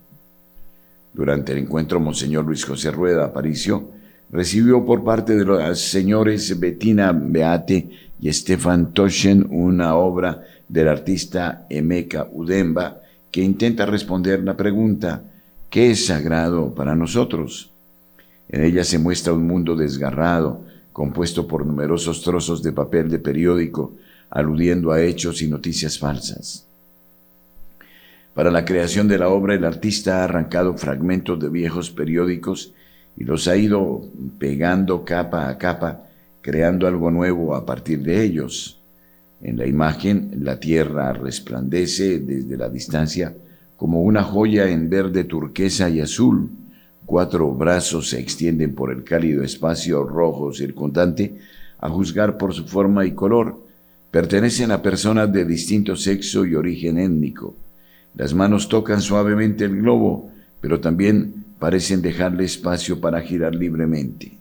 Durante 1.13 1.51
el 1.51 1.57
encuentro, 1.57 1.99
Monseñor 1.99 2.45
Luis 2.45 2.63
José 2.63 2.91
Rueda 2.91 3.25
Aparicio 3.25 3.89
recibió 4.31 4.85
por 4.85 5.03
parte 5.03 5.35
de 5.35 5.43
los 5.43 5.81
señores 5.81 6.59
Bettina 6.59 7.11
Beate 7.11 7.89
y 8.21 8.31
Stefan 8.31 8.93
Toschen 8.93 9.47
una 9.49 9.95
obra 9.95 10.45
del 10.69 10.87
artista 10.87 11.65
Emeka 11.69 12.27
Udemba, 12.31 12.99
que 13.31 13.41
intenta 13.41 13.87
responder 13.87 14.43
la 14.43 14.55
pregunta, 14.55 15.23
¿qué 15.71 15.91
es 15.91 16.05
sagrado 16.05 16.75
para 16.75 16.95
nosotros? 16.95 17.71
En 18.49 18.63
ella 18.63 18.83
se 18.83 18.99
muestra 18.99 19.33
un 19.33 19.47
mundo 19.47 19.75
desgarrado, 19.75 20.65
compuesto 20.93 21.47
por 21.47 21.65
numerosos 21.65 22.21
trozos 22.21 22.61
de 22.61 22.73
papel 22.73 23.09
de 23.09 23.17
periódico, 23.17 23.93
aludiendo 24.29 24.91
a 24.91 25.01
hechos 25.01 25.41
y 25.41 25.47
noticias 25.47 25.97
falsas. 25.97 26.66
Para 28.37 28.51
la 28.51 28.65
creación 28.65 29.07
de 29.07 29.17
la 29.17 29.29
obra, 29.29 29.55
el 29.55 29.65
artista 29.65 30.19
ha 30.19 30.25
arrancado 30.25 30.77
fragmentos 30.77 31.39
de 31.39 31.49
viejos 31.49 31.89
periódicos 31.89 32.71
y 33.17 33.23
los 33.23 33.47
ha 33.47 33.57
ido 33.57 34.03
pegando 34.37 35.03
capa 35.03 35.49
a 35.49 35.57
capa, 35.57 36.03
creando 36.41 36.85
algo 36.85 37.09
nuevo 37.09 37.55
a 37.55 37.65
partir 37.65 38.03
de 38.03 38.23
ellos. 38.23 38.79
En 39.41 39.57
la 39.57 39.65
imagen, 39.65 40.37
la 40.43 40.59
tierra 40.59 41.13
resplandece 41.13 42.19
desde 42.19 42.57
la 42.57 42.69
distancia 42.69 43.33
como 43.75 44.03
una 44.03 44.21
joya 44.21 44.69
en 44.69 44.87
verde 44.87 45.23
turquesa 45.23 45.89
y 45.89 45.99
azul. 45.99 46.51
Cuatro 47.07 47.51
brazos 47.55 48.11
se 48.11 48.19
extienden 48.19 48.75
por 48.75 48.91
el 48.91 49.03
cálido 49.03 49.43
espacio 49.43 50.03
rojo 50.03 50.53
circundante, 50.53 51.39
a 51.79 51.89
juzgar 51.89 52.37
por 52.37 52.53
su 52.53 52.67
forma 52.67 53.03
y 53.03 53.13
color. 53.13 53.59
Pertenecen 54.11 54.69
a 54.69 54.83
personas 54.83 55.33
de 55.33 55.43
distinto 55.43 55.95
sexo 55.95 56.45
y 56.45 56.53
origen 56.53 56.99
étnico. 56.99 57.55
Las 58.17 58.33
manos 58.33 58.67
tocan 58.67 58.99
suavemente 58.99 59.65
el 59.65 59.77
globo, 59.77 60.31
pero 60.59 60.79
también 60.79 61.45
parecen 61.59 62.01
dejarle 62.01 62.45
espacio 62.45 62.99
para 62.99 63.21
girar 63.21 63.53
libremente. 63.53 64.39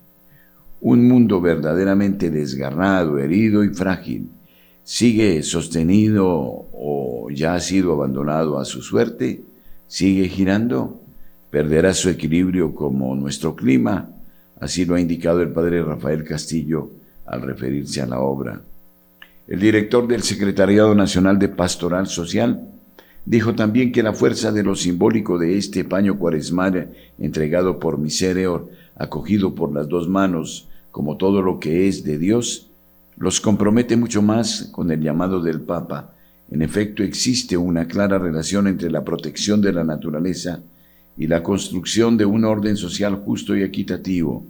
Un 0.80 1.06
mundo 1.06 1.42
verdaderamente 1.42 2.30
desgarrado, 2.30 3.18
herido 3.18 3.62
y 3.64 3.68
frágil, 3.68 4.30
sigue 4.82 5.42
sostenido 5.42 6.26
o 6.26 7.28
ya 7.30 7.54
ha 7.54 7.60
sido 7.60 7.92
abandonado 7.92 8.58
a 8.58 8.64
su 8.64 8.80
suerte, 8.80 9.42
sigue 9.86 10.26
girando, 10.28 10.98
perderá 11.50 11.92
su 11.92 12.08
equilibrio 12.08 12.74
como 12.74 13.14
nuestro 13.14 13.54
clima, 13.54 14.08
así 14.58 14.86
lo 14.86 14.94
ha 14.94 15.00
indicado 15.00 15.42
el 15.42 15.50
padre 15.50 15.82
Rafael 15.82 16.24
Castillo 16.24 16.92
al 17.26 17.42
referirse 17.42 18.00
a 18.00 18.06
la 18.06 18.20
obra. 18.20 18.58
El 19.46 19.60
director 19.60 20.08
del 20.08 20.22
Secretariado 20.22 20.94
Nacional 20.94 21.38
de 21.38 21.48
Pastoral 21.48 22.06
Social 22.06 22.72
dijo 23.26 23.54
también 23.54 23.92
que 23.92 24.04
la 24.04 24.14
fuerza 24.14 24.52
de 24.52 24.62
lo 24.62 24.76
simbólico 24.76 25.36
de 25.36 25.58
este 25.58 25.84
paño 25.84 26.16
cuaresmal 26.16 26.92
entregado 27.18 27.78
por 27.78 27.98
Misereo, 27.98 28.70
acogido 28.96 29.54
por 29.54 29.72
las 29.72 29.88
dos 29.88 30.08
manos, 30.08 30.68
como 30.92 31.16
todo 31.16 31.42
lo 31.42 31.58
que 31.60 31.88
es 31.88 32.04
de 32.04 32.18
Dios, 32.18 32.68
los 33.18 33.40
compromete 33.40 33.96
mucho 33.96 34.22
más 34.22 34.70
con 34.72 34.90
el 34.90 35.00
llamado 35.00 35.42
del 35.42 35.60
Papa. 35.60 36.12
En 36.50 36.62
efecto, 36.62 37.02
existe 37.02 37.56
una 37.56 37.88
clara 37.88 38.18
relación 38.18 38.68
entre 38.68 38.90
la 38.90 39.04
protección 39.04 39.60
de 39.60 39.72
la 39.72 39.84
naturaleza 39.84 40.60
y 41.18 41.26
la 41.26 41.42
construcción 41.42 42.16
de 42.16 42.26
un 42.26 42.44
orden 42.44 42.76
social 42.76 43.16
justo 43.16 43.56
y 43.56 43.62
equitativo. 43.62 44.44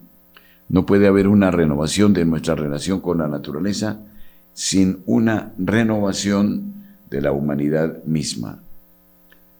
No 0.69 0.85
puede 0.85 1.07
haber 1.07 1.29
una 1.29 1.51
renovación 1.51 2.12
de 2.12 2.25
nuestra 2.25 2.55
relación 2.55 3.01
con 3.01 3.19
la 3.19 3.29
naturaleza 3.29 4.01
sin 4.53 4.99
una 5.07 5.53
renovación 5.59 6.75
de 7.09 7.21
la 7.23 7.33
humanidad 7.33 8.05
misma. 8.05 8.61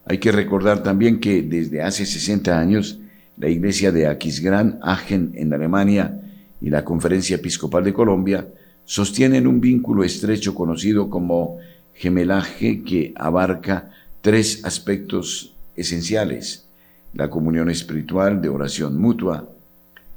Hay 0.09 0.19
que 0.19 0.31
recordar 0.31 0.85
también 0.85 1.19
que 1.19 1.43
desde 1.43 1.83
hace 1.83 2.07
60 2.07 2.59
años 2.59 3.01
la 3.37 3.49
iglesia 3.49 3.91
de 3.91 4.07
Aquisgrán, 4.07 4.79
Agen 4.81 5.33
en 5.35 5.53
Alemania 5.53 6.21
y 6.61 6.71
la 6.71 6.85
Conferencia 6.85 7.37
Episcopal 7.37 7.83
de 7.83 7.93
Colombia 7.93 8.47
sostienen 8.85 9.49
un 9.49 9.61
vínculo 9.61 10.05
estrecho 10.05 10.55
conocido 10.55 11.11
como 11.11 11.59
gemelaje 11.93 12.85
que 12.85 13.13
abarca 13.17 13.91
tres 14.21 14.65
aspectos 14.65 15.55
esenciales, 15.75 16.69
la 17.13 17.29
comunión 17.29 17.69
espiritual 17.69 18.41
de 18.41 18.49
oración 18.49 18.97
mutua, 19.01 19.49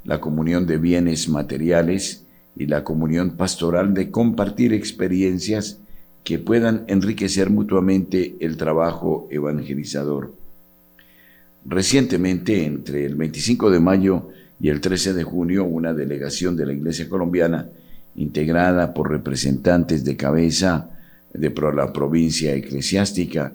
la 0.04 0.22
comunión 0.22 0.68
de 0.68 0.78
bienes 0.78 1.28
materiales 1.28 2.26
y 2.56 2.68
la 2.68 2.84
comunión 2.84 3.32
pastoral 3.32 3.96
de 3.96 4.12
compartir 4.12 4.72
experiencias 4.72 5.80
que 6.30 6.38
puedan 6.38 6.84
enriquecer 6.86 7.50
mutuamente 7.50 8.36
el 8.40 8.56
trabajo 8.56 9.28
evangelizador. 9.32 10.32
Recientemente, 11.66 12.66
entre 12.66 13.04
el 13.04 13.16
25 13.16 13.72
de 13.72 13.80
mayo 13.80 14.30
y 14.62 14.70
el 14.70 14.80
13 14.80 15.14
de 15.14 15.24
junio, 15.24 15.66
una 15.66 15.92
delegación 15.92 16.56
de 16.56 16.68
la 16.68 16.74
Iglesia 16.74 17.10
colombiana, 17.10 17.68
integrada 18.16 18.94
por 18.94 19.10
representantes 19.10 20.06
de 20.06 20.18
cabeza 20.18 20.92
de 21.34 21.52
la 21.74 21.92
provincia 21.92 22.54
eclesiástica 22.54 23.54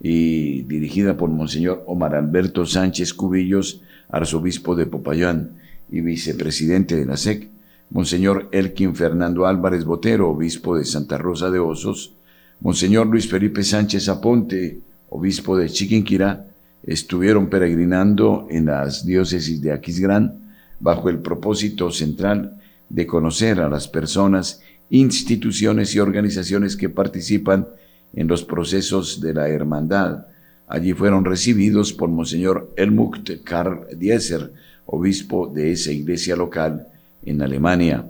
y 0.00 0.62
dirigida 0.62 1.16
por 1.16 1.30
Monseñor 1.30 1.84
Omar 1.86 2.16
Alberto 2.16 2.66
Sánchez 2.66 3.14
Cubillos, 3.14 3.82
arzobispo 4.08 4.74
de 4.74 4.86
Popayán 4.86 5.50
y 5.88 6.00
vicepresidente 6.00 6.96
de 6.96 7.06
la 7.06 7.16
SEC, 7.16 7.46
Monseñor 7.90 8.48
Elkin 8.52 8.94
Fernando 8.94 9.46
Álvarez 9.46 9.84
Botero, 9.84 10.30
obispo 10.30 10.76
de 10.76 10.84
Santa 10.84 11.18
Rosa 11.18 11.50
de 11.50 11.58
Osos, 11.58 12.12
Monseñor 12.60 13.08
Luis 13.08 13.28
Felipe 13.28 13.64
Sánchez 13.64 14.08
Aponte, 14.08 14.80
obispo 15.08 15.56
de 15.56 15.68
Chiquinquirá, 15.68 16.46
estuvieron 16.84 17.48
peregrinando 17.50 18.46
en 18.48 18.66
las 18.66 19.04
diócesis 19.04 19.60
de 19.60 19.72
Aquisgrán 19.72 20.54
bajo 20.78 21.10
el 21.10 21.18
propósito 21.18 21.90
central 21.90 22.60
de 22.88 23.06
conocer 23.06 23.60
a 23.60 23.68
las 23.68 23.88
personas, 23.88 24.62
instituciones 24.88 25.94
y 25.94 25.98
organizaciones 25.98 26.76
que 26.76 26.88
participan 26.88 27.66
en 28.12 28.28
los 28.28 28.44
procesos 28.44 29.20
de 29.20 29.34
la 29.34 29.48
hermandad. 29.48 30.26
Allí 30.68 30.92
fueron 30.92 31.24
recibidos 31.24 31.92
por 31.92 32.08
Monseñor 32.08 32.72
Elmucht 32.76 33.30
Karl 33.42 33.86
Dieser, 33.98 34.52
obispo 34.86 35.48
de 35.52 35.72
esa 35.72 35.90
iglesia 35.90 36.36
local, 36.36 36.86
en 37.22 37.42
Alemania. 37.42 38.04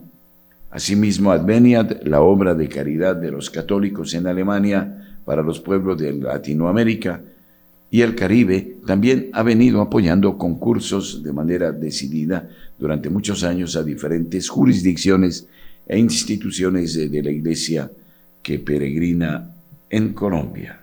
Asimismo, 0.70 1.32
Adveniat, 1.32 2.04
la 2.04 2.20
obra 2.20 2.54
de 2.54 2.68
caridad 2.68 3.16
de 3.16 3.30
los 3.30 3.50
católicos 3.50 4.14
en 4.14 4.26
Alemania 4.26 5.18
para 5.24 5.42
los 5.42 5.60
pueblos 5.60 5.98
de 5.98 6.12
Latinoamérica 6.12 7.20
y 7.90 8.02
el 8.02 8.14
Caribe, 8.14 8.76
también 8.86 9.30
ha 9.32 9.42
venido 9.42 9.80
apoyando 9.80 10.38
concursos 10.38 11.22
de 11.24 11.32
manera 11.32 11.72
decidida 11.72 12.48
durante 12.78 13.10
muchos 13.10 13.42
años 13.42 13.74
a 13.74 13.82
diferentes 13.82 14.48
jurisdicciones 14.48 15.46
e 15.86 15.98
instituciones 15.98 16.94
de 16.94 17.22
la 17.22 17.30
Iglesia 17.30 17.90
que 18.42 18.60
peregrina 18.60 19.50
en 19.90 20.12
Colombia. 20.12 20.79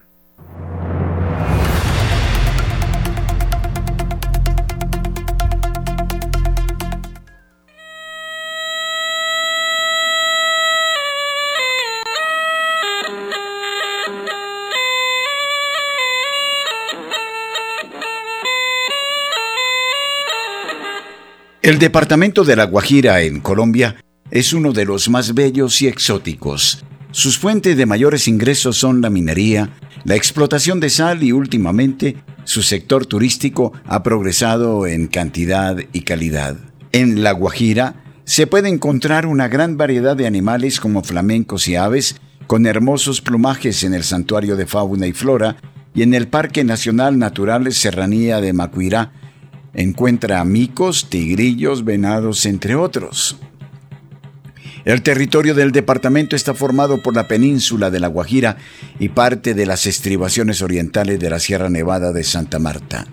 El 21.67 21.80
departamento 21.80 22.45
de 22.45 22.56
La 22.56 22.63
Guajira 22.63 23.23
en 23.23 23.41
Colombia 23.41 23.97
es 24.32 24.53
uno 24.53 24.71
de 24.71 24.86
los 24.86 25.10
más 25.10 25.34
bellos 25.34 25.82
y 25.82 25.88
exóticos. 25.88 26.86
Sus 27.12 27.38
fuentes 27.38 27.75
de 27.75 27.86
mayores 27.86 28.30
ingresos 28.30 28.77
son 28.77 29.01
la 29.01 29.10
minería, 29.10 29.71
la 30.06 30.15
explotación 30.15 30.80
de 30.80 30.89
sal 30.89 31.23
y 31.23 31.34
últimamente 31.34 32.15
su 32.45 32.63
sector 32.63 33.06
turístico 33.06 33.73
ha 33.86 34.01
progresado 34.01 34.88
en 34.88 35.08
cantidad 35.08 35.75
y 35.91 36.03
calidad. 36.03 36.56
En 36.93 37.21
La 37.21 37.34
Guajira 37.34 38.01
se 38.23 38.47
puede 38.47 38.69
encontrar 38.69 39.25
una 39.25 39.49
gran 39.49 39.75
variedad 39.75 40.15
de 40.15 40.25
animales 40.25 40.80
como 40.80 41.03
flamencos 41.03 41.67
y 41.67 41.75
aves, 41.75 42.15
con 42.47 42.65
hermosos 42.65 43.19
plumajes 43.19 43.84
en 43.84 43.93
el 43.93 44.06
Santuario 44.06 44.56
de 44.56 44.67
Fauna 44.67 45.06
y 45.06 45.12
Flora 45.12 45.58
y 45.93 46.03
en 46.03 46.13
el 46.13 46.30
Parque 46.30 46.63
Nacional 46.63 47.19
Natural 47.19 47.73
Serranía 47.73 48.39
de 48.39 48.53
Macuirá, 48.53 49.12
encuentra 49.73 50.43
micos, 50.43 51.10
tigrillos, 51.10 51.84
venados, 51.86 52.45
entre 52.45 52.75
otros. 52.75 53.38
El 54.88 55.01
territorio 55.01 55.53
del 55.53 55.73
departamento 55.73 56.36
está 56.36 56.53
formado 56.53 57.03
por 57.03 57.13
la 57.13 57.27
península 57.27 57.89
de 57.89 57.99
La 57.99 58.08
Guajira 58.08 58.56
y 58.99 59.10
parte 59.10 59.53
de 59.53 59.65
las 59.65 59.86
estribaciones 59.86 60.62
orientales 60.62 61.19
de 61.19 61.30
la 61.30 61.39
Sierra 61.39 61.69
Nevada 61.69 62.13
de 62.13 62.23
Santa 62.23 62.58
Marta. 62.58 63.06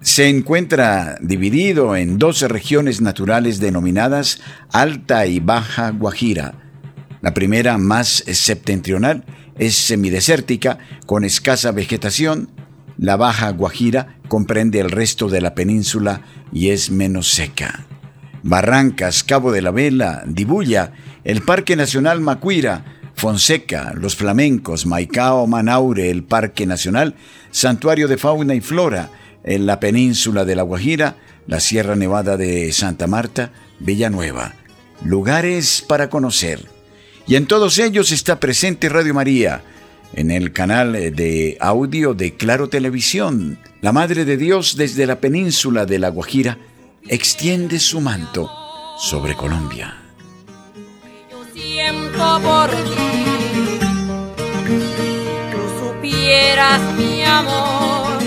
Se 0.00 0.28
encuentra 0.28 1.16
dividido 1.20 1.94
en 1.94 2.18
12 2.18 2.48
regiones 2.48 3.00
naturales 3.00 3.60
denominadas 3.60 4.40
Alta 4.72 5.26
y 5.26 5.38
Baja 5.38 5.90
Guajira. 5.90 6.54
La 7.20 7.32
primera, 7.32 7.78
más 7.78 8.24
septentrional, 8.26 9.24
es 9.56 9.76
semidesértica, 9.76 10.78
con 11.06 11.24
escasa 11.24 11.70
vegetación. 11.72 12.50
La 12.98 13.16
Baja 13.16 13.50
Guajira 13.50 14.18
comprende 14.26 14.80
el 14.80 14.90
resto 14.90 15.28
de 15.28 15.40
la 15.40 15.54
península 15.54 16.22
y 16.52 16.70
es 16.70 16.90
menos 16.90 17.28
seca. 17.28 17.86
Barrancas, 18.42 19.22
Cabo 19.22 19.52
de 19.52 19.62
la 19.62 19.70
Vela, 19.70 20.24
Dibuya, 20.26 20.92
el 21.24 21.42
Parque 21.42 21.76
Nacional 21.76 22.20
Macuira, 22.20 22.84
Fonseca, 23.14 23.92
los 23.94 24.16
flamencos, 24.16 24.84
Maicao, 24.84 25.46
Manaure, 25.46 26.10
el 26.10 26.24
Parque 26.24 26.66
Nacional, 26.66 27.14
Santuario 27.50 28.08
de 28.08 28.16
Fauna 28.16 28.54
y 28.54 28.60
Flora, 28.60 29.10
en 29.44 29.66
la 29.66 29.80
península 29.80 30.44
de 30.44 30.56
La 30.56 30.62
Guajira, 30.62 31.16
la 31.46 31.60
Sierra 31.60 31.94
Nevada 31.94 32.36
de 32.36 32.72
Santa 32.72 33.06
Marta, 33.06 33.52
Villanueva. 33.78 34.54
Lugares 35.04 35.84
para 35.86 36.10
conocer. 36.10 36.66
Y 37.26 37.36
en 37.36 37.46
todos 37.46 37.78
ellos 37.78 38.10
está 38.10 38.40
presente 38.40 38.88
Radio 38.88 39.14
María, 39.14 39.62
en 40.12 40.30
el 40.30 40.52
canal 40.52 40.92
de 40.92 41.56
audio 41.60 42.14
de 42.14 42.34
Claro 42.34 42.68
Televisión. 42.68 43.58
La 43.80 43.92
Madre 43.92 44.24
de 44.24 44.36
Dios 44.36 44.76
desde 44.76 45.06
la 45.06 45.20
península 45.20 45.86
de 45.86 45.98
La 45.98 46.08
Guajira 46.08 46.58
extiende 47.06 47.78
su 47.78 48.00
manto 48.00 48.50
sobre 48.98 49.34
Colombia. 49.34 49.94
Yo 51.30 51.44
siento 51.54 52.40
por 52.42 52.70
ti, 52.70 53.78
tú 55.52 55.58
supieras 55.80 56.80
mi 56.96 57.22
amor, 57.22 58.18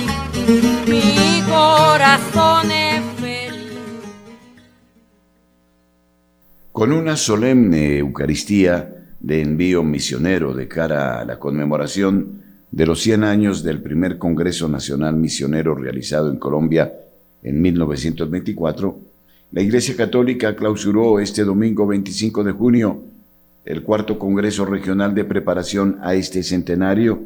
mi 0.88 1.44
corazón 1.50 2.72
es 2.72 3.02
feliz. 3.20 3.72
Con 6.72 6.94
una 6.94 7.18
solemne 7.18 7.98
Eucaristía 7.98 9.01
de 9.22 9.42
envío 9.42 9.84
misionero 9.84 10.54
de 10.54 10.68
cara 10.68 11.20
a 11.20 11.26
la 11.26 11.38
conmemoración 11.38 12.42
de 12.72 12.86
los 12.86 13.02
100 13.02 13.24
años 13.24 13.64
del 13.64 13.82
primer 13.82 14.18
Congreso 14.18 14.68
Nacional 14.68 15.16
Misionero 15.16 15.76
realizado 15.76 16.32
en 16.32 16.38
Colombia 16.38 16.92
en 17.44 17.62
1924, 17.62 19.00
la 19.52 19.62
Iglesia 19.62 19.96
Católica 19.96 20.56
clausuró 20.56 21.20
este 21.20 21.44
domingo 21.44 21.86
25 21.86 22.44
de 22.44 22.52
junio 22.52 23.04
el 23.66 23.84
cuarto 23.84 24.18
Congreso 24.18 24.66
Regional 24.66 25.14
de 25.14 25.24
Preparación 25.24 26.00
a 26.02 26.16
este 26.16 26.42
centenario, 26.42 27.22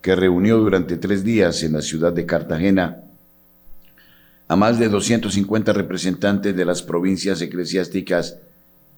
que 0.00 0.16
reunió 0.16 0.58
durante 0.58 0.96
tres 0.96 1.24
días 1.24 1.62
en 1.62 1.74
la 1.74 1.82
ciudad 1.82 2.12
de 2.12 2.24
Cartagena 2.24 3.02
a 4.46 4.56
más 4.56 4.78
de 4.78 4.88
250 4.88 5.74
representantes 5.74 6.56
de 6.56 6.64
las 6.64 6.82
provincias 6.82 7.42
eclesiásticas 7.42 8.38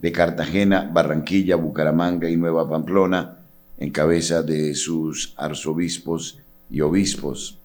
de 0.01 0.13
Cartagena, 0.13 0.91
Barranquilla, 0.93 1.57
Bucaramanga 1.57 2.29
y 2.29 2.37
Nueva 2.37 2.69
Pamplona, 2.69 3.39
en 3.79 3.91
cabeza 3.91 4.43
de 4.43 4.75
sus 4.75 5.35
arzobispos 5.37 6.39
y 6.71 6.81
obispos. 6.81 7.59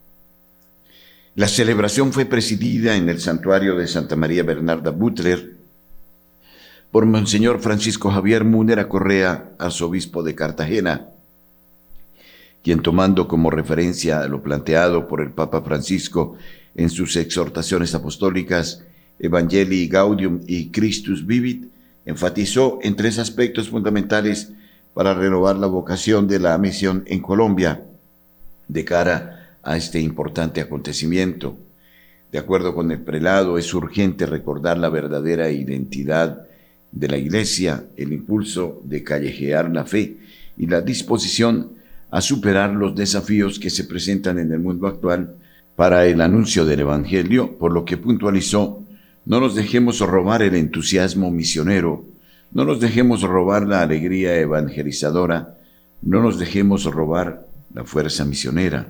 La 1.36 1.48
celebración 1.48 2.14
fue 2.14 2.26
presidida 2.26 2.96
en 2.96 3.10
el 3.10 3.20
santuario 3.20 3.76
de 3.76 3.88
Santa 3.88 4.16
María 4.16 4.44
Bernarda 4.44 4.92
Butler 4.92 5.56
por 6.92 7.06
Monseñor 7.06 7.60
Francisco 7.60 8.10
Javier 8.10 8.46
Múnera 8.46 8.88
Correa, 8.88 9.50
arzobispo 9.60 10.24
de 10.24 10.34
Cartagena, 10.34 11.10
quien 12.64 12.82
tomando 12.82 13.28
como 13.28 13.52
referencia 13.52 14.26
lo 14.28 14.42
planteado 14.42 15.08
por 15.10 15.20
el 15.20 15.32
Papa 15.32 15.62
Francisco 15.62 16.38
en 16.74 16.90
sus 16.90 17.18
exhortaciones 17.18 17.94
apostólicas 17.94 18.82
Evangelii 19.20 19.88
Gaudium 19.90 20.40
y 20.48 20.72
Christus 20.72 21.26
Vivit, 21.26 21.75
enfatizó 22.06 22.80
en 22.82 22.96
tres 22.96 23.20
aspectos 23.20 23.70
fundamentales 23.70 24.52
para 24.94 25.14
renovar 25.14 25.58
la 25.58 25.68
vocación 25.68 26.28
de 26.28 26.40
la 26.40 26.58
misión 26.58 27.04
en 27.08 27.22
Colombia 27.22 27.82
de 28.68 28.86
cara 28.86 29.58
a 29.64 29.76
este 29.78 30.00
importante 30.00 30.62
acontecimiento. 30.62 31.58
De 32.32 32.40
acuerdo 32.40 32.74
con 32.74 32.92
el 32.92 33.00
prelado, 33.00 33.58
es 33.58 33.74
urgente 33.74 34.26
recordar 34.26 34.78
la 34.78 34.90
verdadera 34.90 35.50
identidad 35.50 36.46
de 36.92 37.08
la 37.08 37.18
Iglesia, 37.18 37.84
el 37.98 38.14
impulso 38.14 38.82
de 38.84 39.04
callejear 39.04 39.70
la 39.72 39.86
fe 39.86 40.18
y 40.58 40.68
la 40.68 40.82
disposición 40.82 41.72
a 42.10 42.22
superar 42.22 42.72
los 42.72 42.96
desafíos 42.96 43.60
que 43.60 43.70
se 43.70 43.84
presentan 43.84 44.40
en 44.40 44.52
el 44.52 44.60
mundo 44.60 44.88
actual 44.88 45.36
para 45.76 46.06
el 46.06 46.22
anuncio 46.22 46.66
del 46.66 46.82
Evangelio, 46.82 47.58
por 47.58 47.74
lo 47.74 47.84
que 47.84 47.98
puntualizó, 47.98 48.85
no 49.26 49.40
nos 49.40 49.56
dejemos 49.56 50.00
robar 50.00 50.42
el 50.42 50.56
entusiasmo 50.56 51.32
misionero, 51.32 52.06
no 52.52 52.64
nos 52.64 52.80
dejemos 52.80 53.22
robar 53.22 53.68
la 53.68 53.82
alegría 53.82 54.40
evangelizadora, 54.40 55.58
no 56.02 56.22
nos 56.22 56.40
dejemos 56.40 56.86
robar 56.86 57.48
la 57.74 57.84
fuerza 57.84 58.24
misionera. 58.24 58.88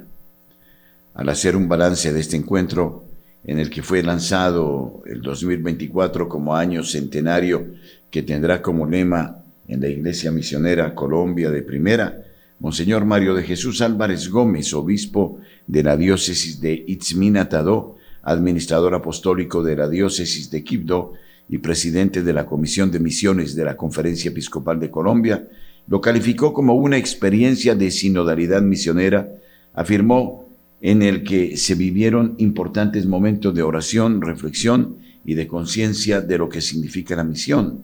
Al 1.13 1.29
hacer 1.29 1.55
un 1.55 1.69
balance 1.69 2.11
de 2.11 2.19
este 2.19 2.35
encuentro, 2.35 3.05
en 3.45 3.59
el 3.59 3.69
que 3.69 3.83
fue 3.83 4.03
lanzado 4.03 5.01
el 5.05 5.21
2024 5.21 6.27
como 6.27 6.55
año 6.55 6.83
centenario 6.83 7.65
que 8.09 8.23
tendrá 8.23 8.61
como 8.61 8.87
lema 8.87 9.37
en 9.67 9.81
la 9.81 9.87
Iglesia 9.87 10.31
Misionera 10.31 10.95
Colombia 10.95 11.49
de 11.51 11.61
Primera, 11.61 12.23
Monseñor 12.59 13.05
Mario 13.05 13.35
de 13.35 13.43
Jesús 13.43 13.81
Álvarez 13.81 14.29
Gómez, 14.29 14.73
obispo 14.73 15.39
de 15.67 15.83
la 15.83 15.95
diócesis 15.95 16.59
de 16.59 16.73
Itzminatadó, 16.87 17.97
administrador 18.25 18.93
apostólico 18.93 19.63
de 19.63 19.77
la 19.77 19.88
diócesis 19.88 20.51
de 20.51 20.63
Quibdó, 20.63 21.13
y 21.47 21.59
presidente 21.59 22.23
de 22.23 22.33
la 22.33 22.45
Comisión 22.45 22.91
de 22.91 22.99
Misiones 22.99 23.55
de 23.55 23.65
la 23.65 23.77
Conferencia 23.77 24.31
Episcopal 24.31 24.79
de 24.79 24.89
Colombia, 24.89 25.47
lo 25.88 26.01
calificó 26.01 26.53
como 26.53 26.73
una 26.75 26.97
experiencia 26.97 27.75
de 27.75 27.91
sinodalidad 27.91 28.61
misionera, 28.61 29.29
afirmó 29.73 30.45
en 30.81 31.01
el 31.01 31.23
que 31.23 31.57
se 31.57 31.75
vivieron 31.75 32.35
importantes 32.39 33.05
momentos 33.05 33.53
de 33.53 33.61
oración, 33.61 34.21
reflexión 34.21 34.97
y 35.23 35.35
de 35.35 35.47
conciencia 35.47 36.21
de 36.21 36.38
lo 36.38 36.49
que 36.49 36.61
significa 36.61 37.15
la 37.15 37.23
misión. 37.23 37.81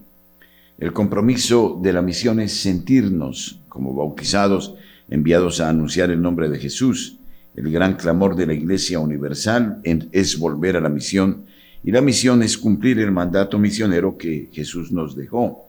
El 0.77 0.93
compromiso 0.93 1.80
de 1.82 1.93
la 1.93 2.01
misión 2.01 2.39
es 2.39 2.54
sentirnos 2.54 3.60
como 3.69 3.93
bautizados, 3.93 4.73
enviados 5.10 5.62
a 5.62 5.69
anunciar 5.69 6.10
el 6.10 6.21
nombre 6.21 6.49
de 6.49 6.60
Jesús. 6.60 7.17
El 7.55 7.69
gran 7.69 7.95
clamor 7.95 8.35
de 8.35 8.45
la 8.45 8.53
Iglesia 8.53 8.99
Universal 8.99 9.81
es 9.83 10.39
volver 10.39 10.77
a 10.77 10.81
la 10.81 10.89
misión 10.89 11.45
y 11.83 11.91
la 11.91 12.01
misión 12.01 12.43
es 12.43 12.57
cumplir 12.57 12.99
el 12.99 13.11
mandato 13.11 13.59
misionero 13.59 14.17
que 14.17 14.49
Jesús 14.53 14.91
nos 14.91 15.15
dejó. 15.15 15.67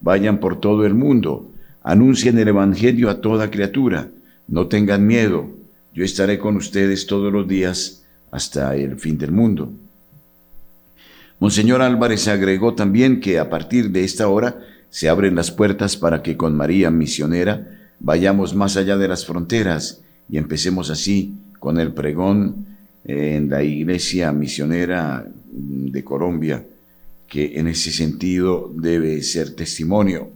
Vayan 0.00 0.40
por 0.40 0.58
todo 0.58 0.84
el 0.86 0.94
mundo, 0.94 1.52
anuncien 1.82 2.38
el 2.38 2.48
Evangelio 2.48 3.10
a 3.10 3.20
toda 3.20 3.50
criatura, 3.50 4.08
no 4.48 4.66
tengan 4.66 5.06
miedo, 5.06 5.50
yo 5.94 6.04
estaré 6.04 6.38
con 6.38 6.56
ustedes 6.56 7.06
todos 7.06 7.32
los 7.32 7.46
días 7.46 8.04
hasta 8.30 8.74
el 8.74 8.98
fin 8.98 9.18
del 9.18 9.32
mundo. 9.32 9.72
Monseñor 11.38 11.80
Álvarez 11.82 12.26
agregó 12.28 12.74
también 12.74 13.20
que 13.20 13.38
a 13.38 13.48
partir 13.48 13.90
de 13.90 14.04
esta 14.04 14.28
hora 14.28 14.60
se 14.90 15.08
abren 15.08 15.34
las 15.36 15.50
puertas 15.50 15.96
para 15.96 16.22
que 16.22 16.36
con 16.36 16.56
María 16.56 16.90
misionera 16.90 17.78
vayamos 18.00 18.54
más 18.54 18.76
allá 18.76 18.96
de 18.96 19.08
las 19.08 19.24
fronteras 19.24 20.02
y 20.30 20.38
empecemos 20.38 20.90
así 20.90 21.34
con 21.58 21.80
el 21.80 21.92
pregón 21.92 22.66
en 23.04 23.48
la 23.48 23.62
iglesia 23.62 24.32
misionera 24.32 25.26
de 25.52 26.04
Colombia, 26.04 26.64
que 27.26 27.58
en 27.58 27.68
ese 27.68 27.90
sentido 27.90 28.72
debe 28.74 29.22
ser 29.22 29.54
testimonio. 29.54 30.30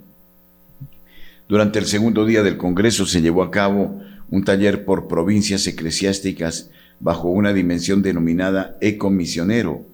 Durante 1.49 1.79
el 1.79 1.87
segundo 1.87 2.25
día 2.25 2.43
del 2.43 2.57
Congreso 2.57 3.07
se 3.07 3.21
llevó 3.21 3.43
a 3.43 3.51
cabo 3.51 4.01
un 4.31 4.45
taller 4.45 4.85
por 4.85 5.07
provincias 5.07 5.67
eclesiásticas 5.67 6.71
bajo 7.01 7.29
una 7.29 7.53
dimensión 7.53 8.03
denominada 8.03 8.77
ecomisionero. 8.81 9.85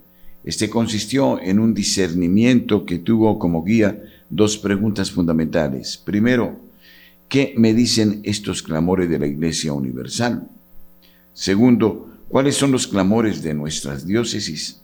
Este 0.44 0.70
consistió 0.70 1.40
en 1.40 1.58
un 1.58 1.74
discernimiento 1.74 2.86
que 2.86 2.98
tuvo 2.98 3.38
como 3.38 3.64
guía 3.64 4.00
dos 4.30 4.56
preguntas 4.56 5.10
fundamentales. 5.10 5.98
Primero, 5.98 6.69
¿qué 7.30 7.54
me 7.56 7.72
dicen 7.72 8.20
estos 8.24 8.62
clamores 8.62 9.08
de 9.08 9.18
la 9.18 9.26
Iglesia 9.26 9.72
Universal? 9.72 10.48
Segundo, 11.32 12.10
¿cuáles 12.28 12.56
son 12.56 12.72
los 12.72 12.88
clamores 12.88 13.42
de 13.42 13.54
nuestras 13.54 14.04
diócesis? 14.04 14.80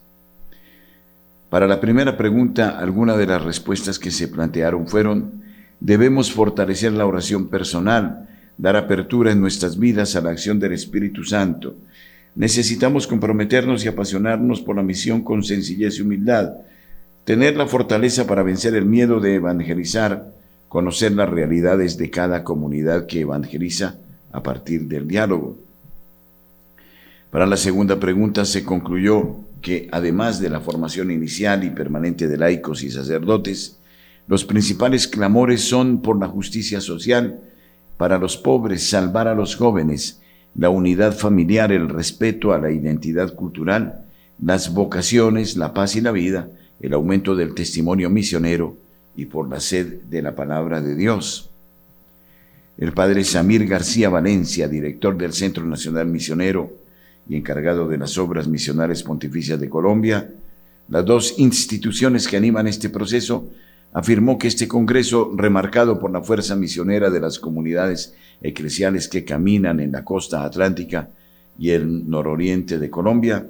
Para 1.51 1.67
la 1.67 1.81
primera 1.81 2.17
pregunta, 2.17 2.79
algunas 2.79 3.19
de 3.19 3.27
las 3.27 3.43
respuestas 3.43 3.99
que 3.99 4.13
se 4.13 4.29
plantearon 4.29 4.87
fueron, 4.87 5.43
debemos 5.81 6.33
fortalecer 6.33 6.93
la 6.93 7.05
oración 7.05 7.49
personal, 7.49 8.29
dar 8.57 8.77
apertura 8.77 9.33
en 9.33 9.41
nuestras 9.41 9.77
vidas 9.79 10.15
a 10.15 10.21
la 10.21 10.31
acción 10.31 10.61
del 10.61 10.73
Espíritu 10.73 11.25
Santo. 11.25 11.75
Necesitamos 12.37 13.09
comprometernos 13.09 13.85
y 13.85 13.89
apasionarnos 13.89 14.61
por 14.61 14.77
la 14.77 14.83
misión 14.83 15.25
con 15.25 15.43
sencillez 15.43 15.99
y 15.99 16.03
humildad, 16.03 16.53
tener 17.25 17.57
la 17.57 17.67
fortaleza 17.67 18.25
para 18.25 18.45
vencer 18.45 18.77
el 18.77 18.85
miedo 18.85 19.19
de 19.19 19.35
evangelizar, 19.35 20.36
conocer 20.69 21.13
las 21.13 21.29
realidades 21.29 21.97
de 21.97 22.11
cada 22.11 22.45
comunidad 22.45 23.07
que 23.07 23.21
evangeliza 23.21 23.97
a 24.33 24.43
partir 24.43 24.89
del 24.89 25.07
diálogo. 25.09 25.59
Para 27.31 27.47
la 27.47 27.57
segunda 27.57 27.99
pregunta 27.99 28.45
se 28.45 28.65
concluyó 28.65 29.37
que 29.63 29.89
además 29.93 30.41
de 30.41 30.51
la 30.51 30.61
formación 30.61 31.11
inicial 31.11 31.65
y 31.65 31.71
permanente 31.71 32.29
de 32.29 32.37
laicos 32.37 32.83
y 32.83 32.91
sacerdotes, 32.91 33.79
los 34.29 34.45
principales 34.45 35.07
clamores 35.07 35.63
son 35.63 36.03
por 36.03 36.19
la 36.19 36.29
justicia 36.29 36.81
social, 36.81 37.41
para 37.97 38.19
los 38.19 38.37
pobres, 38.37 38.89
salvar 38.89 39.29
a 39.29 39.35
los 39.35 39.57
jóvenes, 39.57 40.21
la 40.55 40.69
unidad 40.69 41.17
familiar, 41.17 41.73
el 41.73 41.89
respeto 41.89 42.53
a 42.53 42.59
la 42.59 42.71
identidad 42.71 43.35
cultural, 43.35 44.05
las 44.43 44.73
vocaciones, 44.73 45.57
la 45.57 45.73
paz 45.73 45.97
y 45.97 46.01
la 46.01 46.13
vida, 46.13 46.49
el 46.81 46.93
aumento 46.93 47.35
del 47.35 47.55
testimonio 47.55 48.11
misionero 48.11 48.77
y 49.17 49.25
por 49.25 49.49
la 49.49 49.61
sed 49.61 50.03
de 50.03 50.23
la 50.23 50.35
palabra 50.35 50.81
de 50.81 50.95
Dios. 50.95 51.51
el 52.79 52.93
padre 52.93 53.25
Samir 53.25 53.67
García 53.67 54.11
Valencia, 54.11 54.69
director 54.69 55.17
del 55.17 55.33
Centro 55.33 55.65
Nacional 55.65 56.07
Misionero 56.09 56.71
y 57.27 57.37
encargado 57.37 57.89
de 57.89 57.97
las 57.97 58.19
obras 58.19 58.47
misionales 58.47 59.03
pontificias 59.03 59.59
de 59.59 59.71
Colombia, 59.71 60.29
las 60.91 61.05
dos 61.07 61.39
instituciones 61.39 62.29
que 62.29 62.37
animan 62.37 62.67
este 62.67 62.91
proceso, 62.91 63.49
afirmó 63.95 64.37
que 64.37 64.49
este 64.49 64.69
Congreso, 64.69 65.33
remarcado 65.35 65.99
por 65.99 66.11
la 66.11 66.21
fuerza 66.21 66.55
misionera 66.55 67.09
de 67.09 67.19
las 67.19 67.39
comunidades 67.39 68.15
eclesiales 68.43 69.09
que 69.09 69.25
caminan 69.25 69.81
en 69.81 69.93
la 69.93 70.05
costa 70.05 70.45
atlántica 70.45 71.09
y 71.59 71.71
el 71.71 72.11
nororiente 72.11 72.79
de 72.79 72.91
Colombia, 72.91 73.47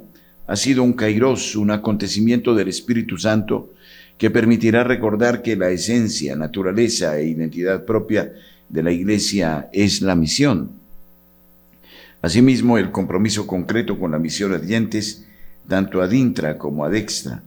ha 0.46 0.54
sido 0.54 0.84
un 0.84 0.92
kairos, 0.92 1.56
un 1.56 1.72
acontecimiento 1.72 2.54
del 2.54 2.68
Espíritu 2.68 3.18
Santo 3.18 3.70
que 4.18 4.30
permitirá 4.30 4.84
recordar 4.84 5.42
que 5.42 5.56
la 5.56 5.70
esencia, 5.70 6.36
naturaleza 6.36 7.18
e 7.18 7.26
identidad 7.26 7.84
propia 7.84 8.32
de 8.68 8.82
la 8.82 8.90
Iglesia 8.90 9.68
es 9.72 10.00
la 10.00 10.14
misión. 10.14 10.70
Asimismo, 12.22 12.78
el 12.78 12.90
compromiso 12.90 13.46
concreto 13.46 13.98
con 13.98 14.10
la 14.10 14.18
misión 14.18 14.54
ardientes, 14.54 15.26
tanto 15.68 16.00
ad 16.00 16.12
intra 16.12 16.56
como 16.56 16.84
ad 16.84 16.94
extra. 16.94 17.42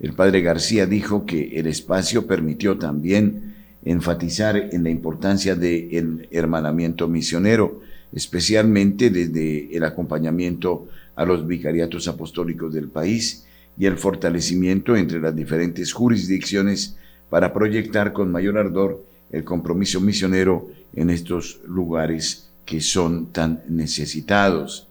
El 0.00 0.12
padre 0.14 0.40
García 0.40 0.86
dijo 0.86 1.26
que 1.26 1.58
el 1.58 1.66
espacio 1.66 2.26
permitió 2.26 2.78
también 2.78 3.54
enfatizar 3.84 4.56
en 4.56 4.84
la 4.84 4.90
importancia 4.90 5.56
del 5.56 6.28
hermanamiento 6.30 7.08
misionero, 7.08 7.80
especialmente 8.12 9.10
desde 9.10 9.76
el 9.76 9.84
acompañamiento 9.84 10.88
a 11.16 11.24
los 11.24 11.46
vicariatos 11.46 12.08
apostólicos 12.08 12.72
del 12.72 12.88
país 12.88 13.44
y 13.76 13.86
el 13.86 13.96
fortalecimiento 13.96 14.96
entre 14.96 15.20
las 15.20 15.34
diferentes 15.34 15.92
jurisdicciones 15.92 16.96
para 17.30 17.52
proyectar 17.52 18.12
con 18.12 18.30
mayor 18.30 18.58
ardor 18.58 19.04
el 19.32 19.44
compromiso 19.44 20.00
misionero 20.00 20.68
en 20.94 21.10
estos 21.10 21.60
lugares 21.66 22.48
que 22.64 22.80
son 22.80 23.32
tan 23.32 23.62
necesitados. 23.68 24.86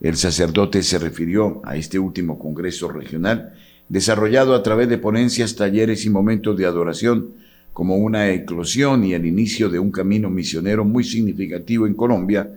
El 0.00 0.16
sacerdote 0.16 0.82
se 0.82 0.98
refirió 0.98 1.62
a 1.64 1.76
este 1.76 1.98
último 1.98 2.38
Congreso 2.38 2.88
Regional, 2.88 3.54
desarrollado 3.88 4.54
a 4.54 4.62
través 4.62 4.88
de 4.88 4.98
ponencias, 4.98 5.56
talleres 5.56 6.04
y 6.04 6.10
momentos 6.10 6.56
de 6.56 6.66
adoración, 6.66 7.28
como 7.72 7.96
una 7.96 8.30
eclosión 8.30 9.04
y 9.04 9.14
el 9.14 9.26
inicio 9.26 9.68
de 9.68 9.78
un 9.78 9.90
camino 9.90 10.30
misionero 10.30 10.84
muy 10.84 11.04
significativo 11.04 11.86
en 11.86 11.94
Colombia, 11.94 12.50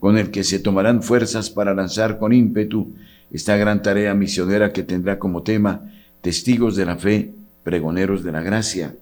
con 0.00 0.18
el 0.18 0.30
que 0.30 0.42
se 0.42 0.58
tomarán 0.58 1.02
fuerzas 1.02 1.50
para 1.50 1.74
lanzar 1.74 2.18
con 2.18 2.32
ímpetu 2.32 2.94
esta 3.30 3.56
gran 3.56 3.82
tarea 3.82 4.14
misionera 4.14 4.72
que 4.72 4.82
tendrá 4.82 5.18
como 5.18 5.42
tema 5.42 5.90
testigos 6.20 6.76
de 6.76 6.86
la 6.86 6.96
fe, 6.96 7.32
pregoneros 7.62 8.24
de 8.24 8.32
la 8.32 8.42
gracia. 8.42 8.94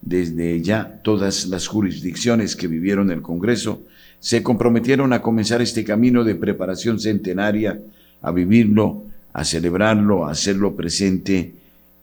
Desde 0.00 0.60
ya 0.62 1.00
todas 1.02 1.46
las 1.46 1.66
jurisdicciones 1.66 2.56
que 2.56 2.66
vivieron 2.66 3.10
el 3.10 3.22
Congreso 3.22 3.82
se 4.20 4.42
comprometieron 4.42 5.12
a 5.12 5.22
comenzar 5.22 5.62
este 5.62 5.84
camino 5.84 6.24
de 6.24 6.34
preparación 6.34 7.00
centenaria, 7.00 7.80
a 8.20 8.30
vivirlo, 8.30 9.04
a 9.32 9.44
celebrarlo, 9.44 10.26
a 10.26 10.32
hacerlo 10.32 10.76
presente 10.76 11.54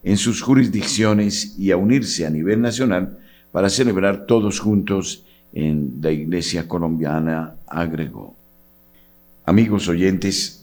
en 0.04 0.18
sus 0.18 0.42
jurisdicciones 0.42 1.58
y 1.58 1.72
a 1.72 1.78
unirse 1.78 2.26
a 2.26 2.30
nivel 2.30 2.62
nacional 2.62 3.18
para 3.52 3.70
celebrar 3.70 4.26
todos 4.26 4.60
juntos 4.60 5.24
en 5.54 6.00
la 6.02 6.12
Iglesia 6.12 6.68
colombiana, 6.68 7.56
agregó. 7.68 8.36
Amigos 9.46 9.88
oyentes, 9.88 10.59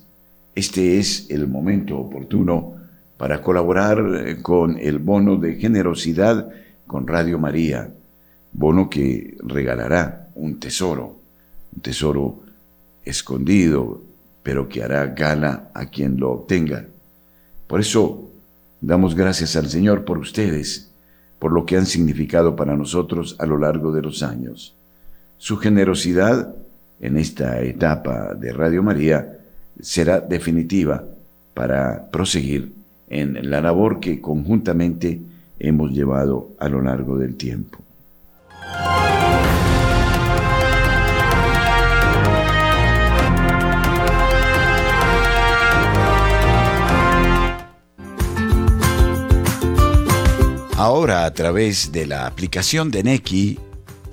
este 0.56 0.98
es 0.98 1.28
el 1.28 1.46
momento 1.48 1.98
oportuno 1.98 2.76
para 3.18 3.42
colaborar 3.42 3.98
eh, 4.26 4.38
con 4.40 4.78
el 4.78 4.98
bono 4.98 5.36
de 5.36 5.56
generosidad 5.56 6.48
con 6.86 7.06
Radio 7.06 7.38
María, 7.38 7.90
bono 8.52 8.88
que 8.88 9.36
regalará 9.40 10.28
un 10.34 10.58
tesoro, 10.58 11.20
un 11.74 11.82
tesoro 11.82 12.40
escondido, 13.04 14.02
pero 14.42 14.66
que 14.66 14.82
hará 14.82 15.06
gala 15.08 15.70
a 15.74 15.86
quien 15.90 16.18
lo 16.18 16.32
obtenga. 16.32 16.86
Por 17.66 17.80
eso 17.80 18.30
damos 18.80 19.14
gracias 19.14 19.56
al 19.56 19.68
Señor 19.68 20.06
por 20.06 20.16
ustedes, 20.16 20.90
por 21.38 21.52
lo 21.52 21.66
que 21.66 21.76
han 21.76 21.84
significado 21.84 22.56
para 22.56 22.76
nosotros 22.76 23.36
a 23.38 23.44
lo 23.44 23.58
largo 23.58 23.92
de 23.92 24.00
los 24.00 24.22
años. 24.22 24.74
Su 25.36 25.58
generosidad 25.58 26.54
en 26.98 27.18
esta 27.18 27.60
etapa 27.60 28.32
de 28.34 28.54
Radio 28.54 28.82
María 28.82 29.36
será 29.80 30.20
definitiva 30.20 31.04
para 31.54 32.10
proseguir 32.10 32.72
en 33.08 33.50
la 33.50 33.60
labor 33.60 34.00
que 34.00 34.20
conjuntamente 34.20 35.20
hemos 35.58 35.90
llevado 35.92 36.50
a 36.58 36.68
lo 36.68 36.82
largo 36.82 37.18
del 37.18 37.36
tiempo. 37.36 37.78
Ahora 50.76 51.24
a 51.24 51.32
través 51.32 51.90
de 51.90 52.06
la 52.06 52.26
aplicación 52.26 52.90
de 52.90 53.02
Neki, 53.02 53.58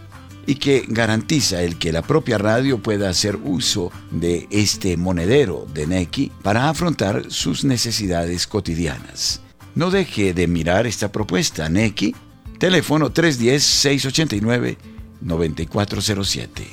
y 0.47 0.55
que 0.57 0.85
garantiza 0.89 1.63
el 1.63 1.79
que 1.79 1.93
la 1.93 2.03
propia 2.03 2.39
radio 2.39 2.83
pueda 2.83 3.11
hacer 3.11 3.37
uso 3.37 3.93
de 4.11 4.49
este 4.51 4.97
monedero 4.97 5.67
de 5.73 5.87
Neki 5.87 6.33
para 6.43 6.69
afrontar 6.69 7.31
sus 7.31 7.65
necesidades 7.65 8.47
cotidianas. 8.47 9.43
No 9.75 9.91
deje 9.91 10.35
de 10.35 10.47
mirar 10.49 10.87
esta 10.87 11.13
propuesta, 11.13 11.69
Neki, 11.69 12.15
teléfono 12.59 13.13
310-689 13.13 14.79
9407. 15.21 16.67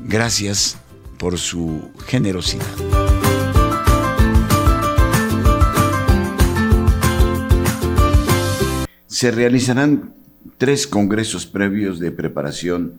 Gracias 0.00 0.78
por 1.18 1.38
su 1.38 1.90
generosidad. 2.06 2.64
Se 9.06 9.30
realizarán 9.30 10.14
tres 10.58 10.86
congresos 10.86 11.46
previos 11.46 11.98
de 11.98 12.12
preparación 12.12 12.92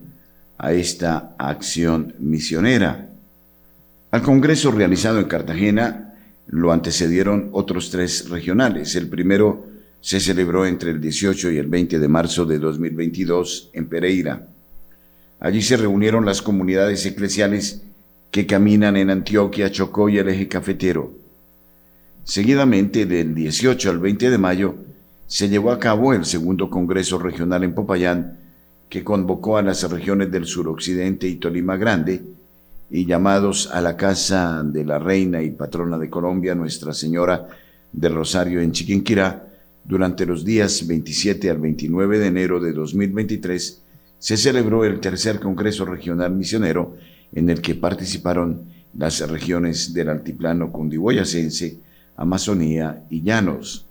a 0.58 0.74
esta 0.74 1.34
acción 1.38 2.14
misionera. 2.20 3.08
Al 4.12 4.22
congreso 4.22 4.72
realizado 4.72 5.20
en 5.20 5.26
Cartagena 5.26 6.14
lo 6.48 6.72
antecedieron 6.72 7.50
otros 7.54 7.92
tres 7.92 8.30
regionales. 8.30 8.96
El 8.96 9.08
primero 9.08 9.68
se 10.02 10.20
celebró 10.20 10.66
entre 10.66 10.92
el 10.92 11.02
18 11.02 11.52
y 11.52 11.58
el 11.58 11.68
20 11.68 12.00
de 12.00 12.08
marzo 12.08 12.46
de 12.46 12.60
2022 12.60 13.72
en 13.74 13.88
Pereira. 13.88 14.48
Allí 15.40 15.62
se 15.62 15.78
reunieron 15.78 16.26
las 16.26 16.42
comunidades 16.42 17.06
eclesiales 17.06 17.82
que 18.32 18.46
caminan 18.46 18.98
en 18.98 19.10
Antioquia, 19.10 19.72
Chocó 19.72 20.10
y 20.10 20.18
el 20.18 20.30
eje 20.30 20.48
cafetero. 20.48 21.12
Seguidamente, 22.24 23.06
del 23.06 23.34
18 23.34 23.90
al 23.90 24.00
20 24.00 24.30
de 24.30 24.38
mayo, 24.38 24.76
se 25.28 25.50
llevó 25.50 25.72
a 25.72 25.80
cabo 25.80 26.14
el 26.14 26.26
segundo 26.26 26.70
Congreso 26.70 27.18
Regional 27.18 27.64
en 27.64 27.74
Popayán, 27.74 28.38
que 28.88 29.04
convocó 29.04 29.58
a 29.58 29.62
las 29.62 29.90
regiones 29.90 30.32
del 30.32 30.46
suroccidente 30.46 31.28
y 31.28 31.36
Tolima 31.36 31.78
Grande, 31.78 32.22
y 32.90 33.06
llamados 33.06 33.70
a 33.72 33.82
la 33.82 33.96
Casa 33.96 34.64
de 34.64 34.84
la 34.84 34.98
Reina 35.00 35.42
y 35.42 35.52
Patrona 35.52 35.98
de 35.98 36.10
Colombia, 36.10 36.56
Nuestra 36.56 36.94
Señora 36.94 37.48
del 37.92 38.16
Rosario 38.16 38.62
en 38.62 38.72
Chiquinquirá, 38.72 39.49
durante 39.84 40.26
los 40.26 40.46
días 40.46 40.86
27 40.86 41.50
al 41.50 41.58
29 41.58 42.20
de 42.20 42.28
enero 42.28 42.60
de 42.60 42.74
2023 42.74 43.82
se 44.20 44.38
celebró 44.38 44.84
el 44.84 45.00
tercer 45.00 45.40
Congreso 45.40 45.86
Regional 45.86 46.36
Misionero 46.36 46.98
en 47.34 47.50
el 47.50 47.62
que 47.62 47.76
participaron 47.76 48.64
las 48.98 49.28
regiones 49.30 49.94
del 49.94 50.10
Altiplano 50.10 50.72
Cundiboyacense, 50.72 51.78
Amazonía 52.18 53.04
y 53.10 53.22
Llanos. 53.22 53.86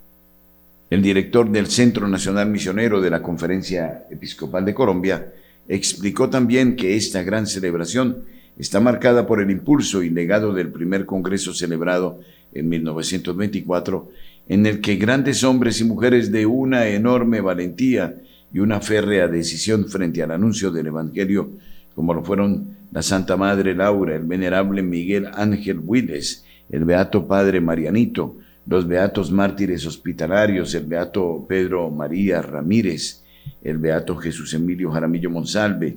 El 0.91 1.03
director 1.03 1.51
del 1.51 1.67
Centro 1.67 2.09
Nacional 2.09 2.49
Misionero 2.49 3.01
de 3.01 3.11
la 3.11 3.23
Conferencia 3.23 4.07
Episcopal 4.11 4.65
de 4.65 4.75
Colombia 4.75 5.33
explicó 5.69 6.31
también 6.31 6.77
que 6.77 6.97
esta 6.97 7.23
gran 7.23 7.47
celebración 7.47 8.25
está 8.59 8.81
marcada 8.81 9.27
por 9.27 9.41
el 9.41 9.51
impulso 9.51 10.03
y 10.03 10.11
legado 10.11 10.53
del 10.53 10.71
primer 10.71 11.07
Congreso 11.07 11.55
celebrado 11.55 12.21
en 12.53 12.69
1924 12.69 14.11
en 14.49 14.67
el 14.67 14.81
que 14.81 14.97
grandes 14.97 15.45
hombres 15.45 15.81
y 15.81 15.85
mujeres 15.85 16.33
de 16.33 16.47
una 16.47 16.87
enorme 16.89 17.41
valentía 17.41 18.17
y 18.53 18.61
una 18.61 18.81
férrea 18.81 19.29
decisión 19.29 19.89
frente 19.89 20.23
al 20.23 20.31
anuncio 20.31 20.71
del 20.71 20.87
Evangelio, 20.87 21.51
como 21.95 22.15
lo 22.15 22.25
fueron 22.25 22.77
la 22.91 23.03
Santa 23.03 23.37
Madre 23.37 23.75
Laura, 23.75 24.17
el 24.17 24.25
venerable 24.25 24.83
Miguel 24.83 25.29
Ángel 25.35 25.81
Willes, 25.83 26.45
el 26.71 26.85
Beato 26.85 27.27
Padre 27.27 27.61
Marianito, 27.61 28.37
los 28.67 28.87
beatos 28.87 29.31
mártires 29.31 29.87
hospitalarios, 29.87 30.75
el 30.75 30.85
beato 30.85 31.47
Pedro 31.49 31.91
María 31.91 32.43
Ramírez, 32.43 33.23
el 33.63 33.79
beato 33.79 34.17
Jesús 34.17 34.53
Emilio 34.53 34.91
Jaramillo 34.91 35.31
Monsalve 35.31 35.97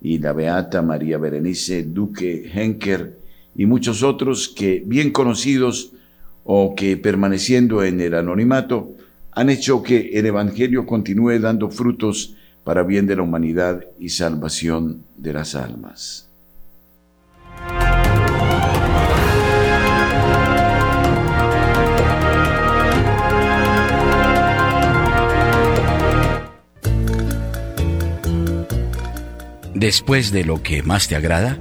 y 0.00 0.18
la 0.18 0.32
beata 0.32 0.82
María 0.82 1.18
Berenice 1.18 1.82
Duque 1.82 2.48
Henker 2.52 3.18
y 3.56 3.66
muchos 3.66 4.04
otros 4.04 4.48
que 4.48 4.82
bien 4.86 5.10
conocidos 5.10 5.92
o 6.44 6.74
que 6.74 6.96
permaneciendo 6.96 7.84
en 7.84 8.00
el 8.00 8.14
anonimato 8.14 8.92
han 9.32 9.50
hecho 9.50 9.82
que 9.82 10.10
el 10.14 10.26
Evangelio 10.26 10.86
continúe 10.86 11.38
dando 11.38 11.70
frutos 11.70 12.34
para 12.64 12.82
bien 12.82 13.06
de 13.06 13.16
la 13.16 13.22
humanidad 13.22 13.84
y 13.98 14.10
salvación 14.10 15.04
de 15.16 15.32
las 15.32 15.54
almas. 15.54 16.28
Después 29.74 30.30
de 30.30 30.44
lo 30.44 30.62
que 30.62 30.84
más 30.84 31.08
te 31.08 31.16
agrada, 31.16 31.58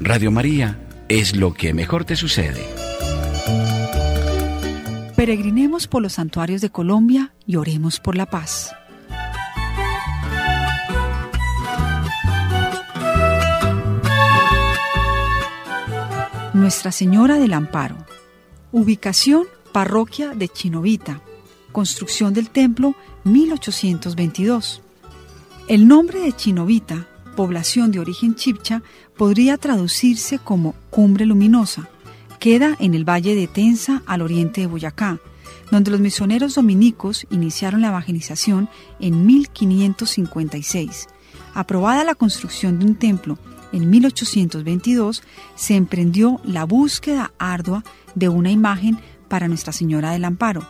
Radio 0.00 0.32
María 0.32 0.80
es 1.08 1.36
lo 1.36 1.54
que 1.54 1.72
mejor 1.72 2.04
te 2.04 2.16
sucede. 2.16 2.81
Peregrinemos 5.32 5.86
por 5.86 6.02
los 6.02 6.12
santuarios 6.12 6.60
de 6.60 6.68
Colombia 6.68 7.32
y 7.46 7.56
oremos 7.56 8.00
por 8.00 8.16
la 8.16 8.26
paz. 8.26 8.70
Nuestra 16.52 16.92
Señora 16.92 17.38
del 17.38 17.54
Amparo. 17.54 17.96
Ubicación 18.72 19.44
Parroquia 19.72 20.34
de 20.34 20.50
Chinovita. 20.50 21.22
Construcción 21.72 22.34
del 22.34 22.50
templo 22.50 22.94
1822. 23.24 24.82
El 25.66 25.88
nombre 25.88 26.20
de 26.20 26.36
Chinovita 26.36 27.06
población 27.32 27.90
de 27.90 28.00
origen 28.00 28.34
chipcha, 28.34 28.82
podría 29.16 29.56
traducirse 29.56 30.38
como 30.38 30.74
Cumbre 30.90 31.26
Luminosa. 31.26 31.88
Queda 32.42 32.76
en 32.80 32.94
el 32.94 33.08
valle 33.08 33.36
de 33.36 33.46
Tensa, 33.46 34.02
al 34.04 34.20
oriente 34.20 34.62
de 34.62 34.66
Boyacá, 34.66 35.20
donde 35.70 35.92
los 35.92 36.00
misioneros 36.00 36.56
dominicos 36.56 37.24
iniciaron 37.30 37.82
la 37.82 37.90
evangelización 37.90 38.68
en 38.98 39.24
1556. 39.24 41.06
Aprobada 41.54 42.02
la 42.02 42.16
construcción 42.16 42.80
de 42.80 42.86
un 42.86 42.96
templo 42.96 43.38
en 43.72 43.88
1822, 43.88 45.22
se 45.54 45.76
emprendió 45.76 46.40
la 46.42 46.64
búsqueda 46.64 47.32
ardua 47.38 47.84
de 48.16 48.28
una 48.28 48.50
imagen 48.50 48.98
para 49.28 49.46
Nuestra 49.46 49.72
Señora 49.72 50.10
del 50.10 50.24
Amparo. 50.24 50.66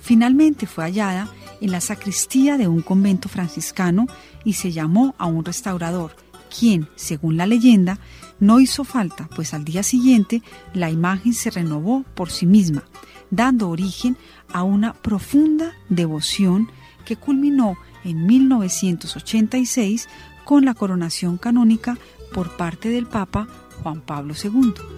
Finalmente 0.00 0.66
fue 0.66 0.82
hallada 0.82 1.28
en 1.60 1.70
la 1.70 1.80
sacristía 1.80 2.58
de 2.58 2.66
un 2.66 2.82
convento 2.82 3.28
franciscano 3.28 4.08
y 4.44 4.54
se 4.54 4.72
llamó 4.72 5.14
a 5.18 5.26
un 5.26 5.44
restaurador, 5.44 6.16
quien, 6.50 6.88
según 6.96 7.36
la 7.36 7.46
leyenda, 7.46 8.00
no 8.42 8.58
hizo 8.58 8.82
falta, 8.82 9.28
pues 9.36 9.54
al 9.54 9.64
día 9.64 9.84
siguiente 9.84 10.42
la 10.74 10.90
imagen 10.90 11.32
se 11.32 11.48
renovó 11.48 12.04
por 12.16 12.28
sí 12.28 12.44
misma, 12.44 12.82
dando 13.30 13.70
origen 13.70 14.16
a 14.52 14.64
una 14.64 14.94
profunda 14.94 15.74
devoción 15.88 16.68
que 17.04 17.14
culminó 17.14 17.76
en 18.02 18.26
1986 18.26 20.08
con 20.44 20.64
la 20.64 20.74
coronación 20.74 21.38
canónica 21.38 21.96
por 22.34 22.56
parte 22.56 22.88
del 22.88 23.06
Papa 23.06 23.46
Juan 23.80 24.00
Pablo 24.00 24.34
II. 24.34 24.91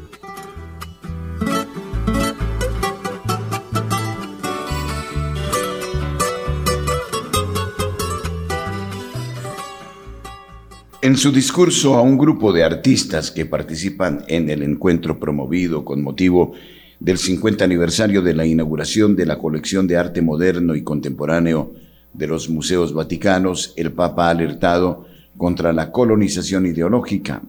En 11.05 11.19
su 11.19 11.33
discurso 11.33 11.97
a 11.97 12.01
un 12.01 12.17
grupo 12.17 12.51
de 12.51 12.65
artistas 12.65 13.31
que 13.31 13.45
participan 13.45 14.25
en 14.27 14.49
el 14.49 14.63
encuentro 14.63 15.21
promovido 15.21 15.85
con 15.85 16.03
motivo 16.03 16.55
del 16.99 17.19
50 17.19 17.63
aniversario 17.63 18.23
de 18.23 18.33
la 18.33 18.47
inauguración 18.47 19.15
de 19.15 19.27
la 19.27 19.37
colección 19.37 19.87
de 19.87 19.99
arte 19.99 20.23
moderno 20.23 20.75
y 20.75 20.83
contemporáneo 20.83 21.75
de 22.15 22.27
los 22.27 22.49
museos 22.49 22.95
vaticanos, 22.95 23.75
el 23.77 23.93
Papa 23.93 24.29
ha 24.29 24.31
alertado 24.31 25.05
contra 25.37 25.75
la 25.75 25.93
colonización 25.93 26.65
ideológica. 26.65 27.43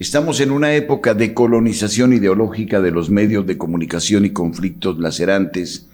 Estamos 0.00 0.40
en 0.40 0.50
una 0.50 0.74
época 0.74 1.14
de 1.14 1.32
colonización 1.32 2.14
ideológica 2.14 2.80
de 2.80 2.90
los 2.90 3.10
medios 3.10 3.46
de 3.46 3.56
comunicación 3.56 4.24
y 4.24 4.30
conflictos 4.30 4.98
lacerantes, 4.98 5.86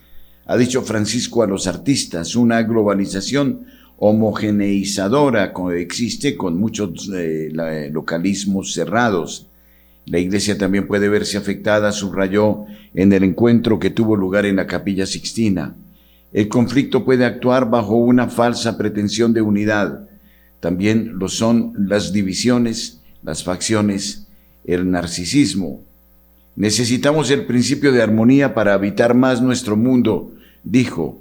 ha 0.47 0.57
dicho 0.57 0.81
Francisco 0.81 1.43
a 1.43 1.47
los 1.47 1.67
artistas, 1.67 2.35
una 2.35 2.63
globalización 2.63 3.67
homogeneizadora 3.99 5.53
existe 5.77 6.37
con 6.37 6.57
muchos 6.59 7.11
eh, 7.15 7.51
localismos 7.93 8.73
cerrados. 8.73 9.47
La 10.07 10.19
iglesia 10.19 10.57
también 10.57 10.87
puede 10.87 11.09
verse 11.09 11.37
afectada, 11.37 11.93
subrayó, 11.93 12.65
en 12.95 13.13
el 13.13 13.25
encuentro 13.25 13.79
que 13.79 13.91
tuvo 13.91 14.17
lugar 14.17 14.47
en 14.47 14.57
la 14.57 14.67
capilla 14.67 15.05
Sixtina. 15.05 15.75
El 16.33 16.49
conflicto 16.49 17.05
puede 17.05 17.25
actuar 17.25 17.69
bajo 17.69 17.97
una 17.97 18.29
falsa 18.29 18.79
pretensión 18.79 19.33
de 19.33 19.43
unidad. 19.43 20.09
También 20.61 21.19
lo 21.19 21.29
son 21.29 21.75
las 21.77 22.13
divisiones, 22.13 23.01
las 23.23 23.45
facciones, 23.45 24.29
el 24.65 24.91
narcisismo. 24.91 25.83
Necesitamos 26.57 27.31
el 27.31 27.47
principio 27.47 27.93
de 27.93 28.03
armonía 28.03 28.55
para 28.55 28.75
habitar 28.75 29.15
más 29.15 29.43
nuestro 29.43 29.77
mundo, 29.77 30.33
dijo 30.65 31.21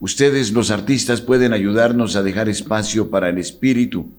Ustedes 0.00 0.52
los 0.52 0.70
artistas 0.70 1.20
pueden 1.20 1.52
ayudarnos 1.52 2.14
a 2.14 2.22
dejar 2.22 2.48
espacio 2.48 3.10
para 3.10 3.28
el 3.28 3.38
espíritu. 3.38 4.12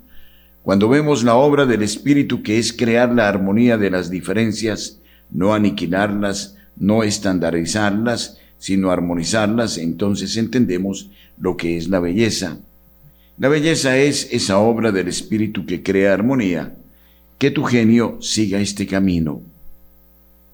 Cuando 0.62 0.90
vemos 0.90 1.24
la 1.24 1.36
obra 1.36 1.66
del 1.66 1.84
espíritu 1.84 2.44
que 2.44 2.60
es 2.60 2.74
crear 2.74 3.14
la 3.14 3.30
armonía 3.30 3.78
de 3.78 3.90
las 3.90 4.10
diferencias, 4.10 5.00
no 5.32 5.54
aniquilarlas, 5.54 6.58
no 6.76 7.04
estandarizarlas, 7.04 8.40
sino 8.58 8.92
armonizarlas, 8.92 9.78
entonces 9.78 10.36
entendemos 10.36 11.10
lo 11.40 11.56
que 11.56 11.78
es 11.78 11.88
la 11.88 12.00
belleza. 12.00 12.58
La 13.38 13.48
belleza 13.48 13.98
es 13.98 14.28
esa 14.32 14.58
obra 14.58 14.92
del 14.92 15.08
espíritu 15.08 15.66
que 15.66 15.82
crea 15.82 16.14
armonía. 16.14 16.76
Que 17.38 17.52
tu 17.52 17.64
genio 17.64 18.18
siga 18.22 18.60
este 18.60 18.86
camino, 18.86 19.42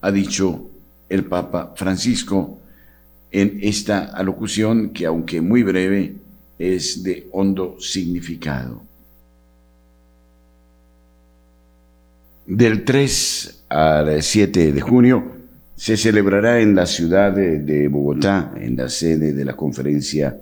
ha 0.01 0.11
dicho 0.11 0.69
el 1.09 1.25
Papa 1.25 1.73
Francisco 1.75 2.59
en 3.35 3.59
esta 3.61 4.05
alocución 4.05 4.91
que 4.91 5.05
aunque 5.05 5.41
muy 5.41 5.61
breve 5.61 6.13
es 6.57 7.03
de 7.03 7.27
hondo 7.33 7.75
significado. 7.81 8.81
Del 12.45 12.85
3 12.85 13.63
al 13.67 14.23
7 14.23 14.71
de 14.71 14.79
junio 14.79 15.33
se 15.75 15.97
celebrará 15.97 16.61
en 16.61 16.75
la 16.75 16.85
ciudad 16.85 17.33
de, 17.33 17.87
Bogotá, 17.89 18.53
en 18.55 18.77
la 18.77 18.87
sede 18.87 19.33
de 19.33 19.43
la 19.43 19.53
Conferencia 19.53 20.39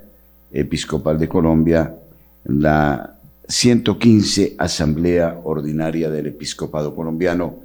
Episcopal 0.51 1.17
de 1.17 1.27
Colombia, 1.27 1.95
la 2.43 3.17
115 3.47 4.53
Asamblea 4.55 5.39
Ordinaria 5.43 6.11
del 6.11 6.27
Episcopado 6.27 6.93
Colombiano, 6.93 7.55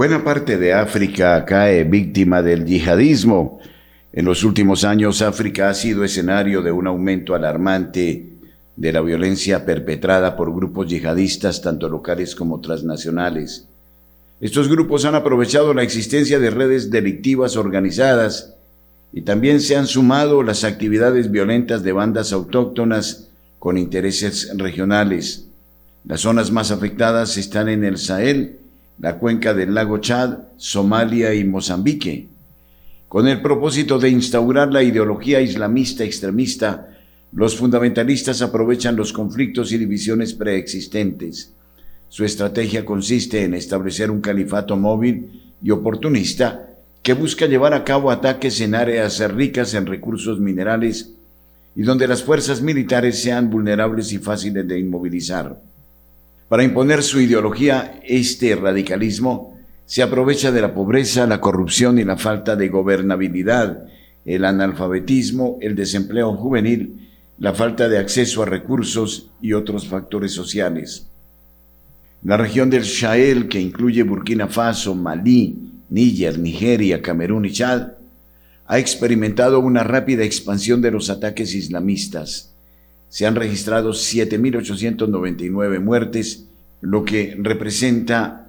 Buena 0.00 0.24
parte 0.24 0.56
de 0.56 0.72
África 0.72 1.44
cae 1.44 1.84
víctima 1.84 2.40
del 2.40 2.64
yihadismo. 2.64 3.60
En 4.14 4.24
los 4.24 4.44
últimos 4.44 4.82
años 4.82 5.20
África 5.20 5.68
ha 5.68 5.74
sido 5.74 6.04
escenario 6.04 6.62
de 6.62 6.72
un 6.72 6.86
aumento 6.86 7.34
alarmante 7.34 8.30
de 8.76 8.92
la 8.94 9.02
violencia 9.02 9.66
perpetrada 9.66 10.38
por 10.38 10.54
grupos 10.54 10.88
yihadistas 10.88 11.60
tanto 11.60 11.86
locales 11.90 12.34
como 12.34 12.62
transnacionales. 12.62 13.66
Estos 14.40 14.70
grupos 14.70 15.04
han 15.04 15.16
aprovechado 15.16 15.74
la 15.74 15.82
existencia 15.82 16.38
de 16.38 16.48
redes 16.48 16.90
delictivas 16.90 17.58
organizadas 17.58 18.54
y 19.12 19.20
también 19.20 19.60
se 19.60 19.76
han 19.76 19.86
sumado 19.86 20.42
las 20.42 20.64
actividades 20.64 21.30
violentas 21.30 21.82
de 21.82 21.92
bandas 21.92 22.32
autóctonas 22.32 23.28
con 23.58 23.76
intereses 23.76 24.50
regionales. 24.56 25.44
Las 26.06 26.22
zonas 26.22 26.50
más 26.50 26.70
afectadas 26.70 27.36
están 27.36 27.68
en 27.68 27.84
el 27.84 27.98
Sahel, 27.98 28.59
la 29.00 29.16
cuenca 29.18 29.54
del 29.54 29.74
lago 29.74 29.98
Chad, 29.98 30.38
Somalia 30.58 31.34
y 31.34 31.42
Mozambique. 31.44 32.26
Con 33.08 33.26
el 33.26 33.40
propósito 33.40 33.98
de 33.98 34.10
instaurar 34.10 34.72
la 34.72 34.82
ideología 34.82 35.40
islamista 35.40 36.04
extremista, 36.04 36.88
los 37.32 37.56
fundamentalistas 37.56 38.42
aprovechan 38.42 38.96
los 38.96 39.12
conflictos 39.12 39.72
y 39.72 39.78
divisiones 39.78 40.34
preexistentes. 40.34 41.52
Su 42.08 42.24
estrategia 42.24 42.84
consiste 42.84 43.42
en 43.42 43.54
establecer 43.54 44.10
un 44.10 44.20
califato 44.20 44.76
móvil 44.76 45.54
y 45.62 45.70
oportunista 45.70 46.68
que 47.02 47.14
busca 47.14 47.46
llevar 47.46 47.72
a 47.72 47.84
cabo 47.84 48.10
ataques 48.10 48.60
en 48.60 48.74
áreas 48.74 49.18
ricas 49.32 49.72
en 49.74 49.86
recursos 49.86 50.38
minerales 50.40 51.12
y 51.74 51.82
donde 51.82 52.06
las 52.06 52.22
fuerzas 52.22 52.60
militares 52.60 53.22
sean 53.22 53.48
vulnerables 53.48 54.12
y 54.12 54.18
fáciles 54.18 54.68
de 54.68 54.78
inmovilizar. 54.78 55.69
Para 56.50 56.64
imponer 56.64 57.04
su 57.04 57.20
ideología, 57.20 58.00
este 58.04 58.56
radicalismo 58.56 59.56
se 59.86 60.02
aprovecha 60.02 60.50
de 60.50 60.60
la 60.60 60.74
pobreza, 60.74 61.24
la 61.28 61.40
corrupción 61.40 62.00
y 62.00 62.02
la 62.02 62.16
falta 62.16 62.56
de 62.56 62.68
gobernabilidad, 62.68 63.84
el 64.24 64.44
analfabetismo, 64.44 65.58
el 65.60 65.76
desempleo 65.76 66.34
juvenil, 66.34 67.08
la 67.38 67.54
falta 67.54 67.88
de 67.88 67.98
acceso 67.98 68.42
a 68.42 68.46
recursos 68.46 69.30
y 69.40 69.52
otros 69.52 69.86
factores 69.86 70.32
sociales. 70.32 71.06
La 72.24 72.36
región 72.36 72.68
del 72.68 72.84
Sahel, 72.84 73.46
que 73.46 73.60
incluye 73.60 74.02
Burkina 74.02 74.48
Faso, 74.48 74.96
Malí, 74.96 75.56
Níger, 75.88 76.36
Nigeria, 76.36 77.00
Camerún 77.00 77.44
y 77.44 77.52
Chad, 77.52 77.92
ha 78.66 78.78
experimentado 78.80 79.60
una 79.60 79.84
rápida 79.84 80.24
expansión 80.24 80.82
de 80.82 80.90
los 80.90 81.10
ataques 81.10 81.54
islamistas 81.54 82.49
se 83.10 83.26
han 83.26 83.34
registrado 83.34 83.90
7.899 83.90 85.80
muertes, 85.80 86.46
lo 86.80 87.04
que 87.04 87.36
representa 87.38 88.46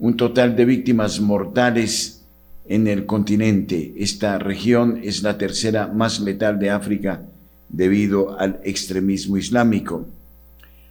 un 0.00 0.16
total 0.16 0.56
de 0.56 0.64
víctimas 0.64 1.20
mortales 1.20 2.24
en 2.66 2.88
el 2.88 3.04
continente. 3.06 3.94
Esta 3.98 4.38
región 4.38 5.00
es 5.04 5.22
la 5.22 5.38
tercera 5.38 5.88
más 5.88 6.20
letal 6.20 6.58
de 6.58 6.70
África 6.70 7.22
debido 7.68 8.38
al 8.38 8.60
extremismo 8.64 9.36
islámico. 9.36 10.08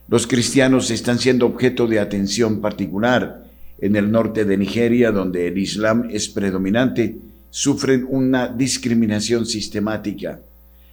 Los 0.08 0.26
cristianos 0.26 0.90
están 0.90 1.18
siendo 1.18 1.46
objeto 1.46 1.88
de 1.88 1.98
atención 1.98 2.60
particular. 2.60 3.44
En 3.80 3.96
el 3.96 4.10
norte 4.10 4.44
de 4.44 4.56
Nigeria, 4.56 5.10
donde 5.10 5.48
el 5.48 5.58
Islam 5.58 6.08
es 6.10 6.28
predominante, 6.28 7.16
sufren 7.50 8.06
una 8.08 8.48
discriminación 8.48 9.44
sistemática. 9.44 10.40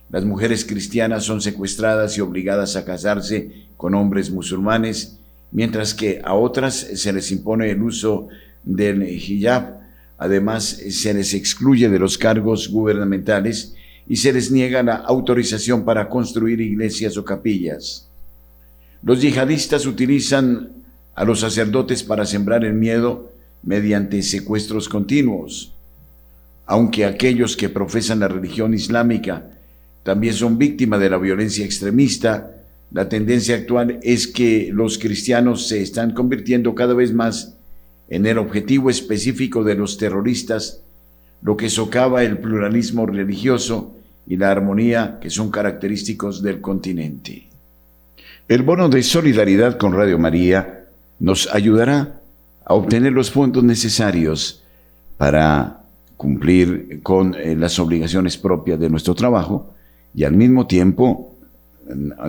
Las 0.09 0.23
mujeres 0.25 0.65
cristianas 0.65 1.23
son 1.23 1.41
secuestradas 1.41 2.17
y 2.17 2.21
obligadas 2.21 2.75
a 2.75 2.85
casarse 2.85 3.65
con 3.77 3.95
hombres 3.95 4.31
musulmanes, 4.31 5.17
mientras 5.51 5.93
que 5.93 6.21
a 6.23 6.33
otras 6.33 6.75
se 6.75 7.11
les 7.11 7.31
impone 7.31 7.69
el 7.69 7.81
uso 7.81 8.27
del 8.63 9.03
hijab. 9.03 9.79
Además, 10.17 10.63
se 10.63 11.13
les 11.13 11.33
excluye 11.33 11.89
de 11.89 11.99
los 11.99 12.17
cargos 12.17 12.69
gubernamentales 12.69 13.75
y 14.07 14.17
se 14.17 14.31
les 14.31 14.51
niega 14.51 14.83
la 14.83 14.95
autorización 14.95 15.83
para 15.83 16.07
construir 16.07 16.61
iglesias 16.61 17.17
o 17.17 17.25
capillas. 17.25 18.07
Los 19.01 19.21
yihadistas 19.21 19.85
utilizan 19.85 20.69
a 21.15 21.25
los 21.25 21.39
sacerdotes 21.41 22.03
para 22.03 22.25
sembrar 22.25 22.63
el 22.63 22.73
miedo 22.73 23.31
mediante 23.63 24.21
secuestros 24.21 24.87
continuos. 24.87 25.73
Aunque 26.65 27.05
aquellos 27.05 27.57
que 27.57 27.69
profesan 27.69 28.19
la 28.19 28.27
religión 28.27 28.73
islámica 28.73 29.54
también 30.05 30.35
son 30.35 30.59
víctimas 30.59 30.99
de 30.99 31.09
la 31.09 31.17
violencia 31.17 31.65
extremista. 31.65 32.51
La 32.91 33.09
tendencia 33.09 33.55
actual 33.55 33.99
es 34.03 34.27
que 34.27 34.69
los 34.71 34.99
cristianos 34.99 35.67
se 35.67 35.81
están 35.81 36.13
convirtiendo 36.13 36.75
cada 36.75 36.93
vez 36.93 37.11
más 37.11 37.55
en 38.07 38.27
el 38.27 38.37
objetivo 38.37 38.91
específico 38.91 39.63
de 39.63 39.73
los 39.73 39.97
terroristas, 39.97 40.83
lo 41.41 41.57
que 41.57 41.71
socava 41.71 42.23
el 42.23 42.37
pluralismo 42.37 43.07
religioso 43.07 43.95
y 44.27 44.37
la 44.37 44.51
armonía 44.51 45.17
que 45.19 45.31
son 45.31 45.49
característicos 45.49 46.43
del 46.43 46.61
continente. 46.61 47.47
El 48.47 48.61
bono 48.61 48.89
de 48.89 49.01
solidaridad 49.01 49.79
con 49.79 49.93
Radio 49.93 50.19
María 50.19 50.85
nos 51.19 51.51
ayudará 51.51 52.21
a 52.63 52.75
obtener 52.75 53.11
los 53.11 53.31
fondos 53.31 53.63
necesarios 53.63 54.61
para 55.17 55.81
cumplir 56.15 56.99
con 57.01 57.33
eh, 57.33 57.55
las 57.55 57.79
obligaciones 57.79 58.37
propias 58.37 58.79
de 58.79 58.91
nuestro 58.91 59.15
trabajo 59.15 59.71
y 60.15 60.23
al 60.23 60.33
mismo 60.33 60.65
tiempo 60.65 61.35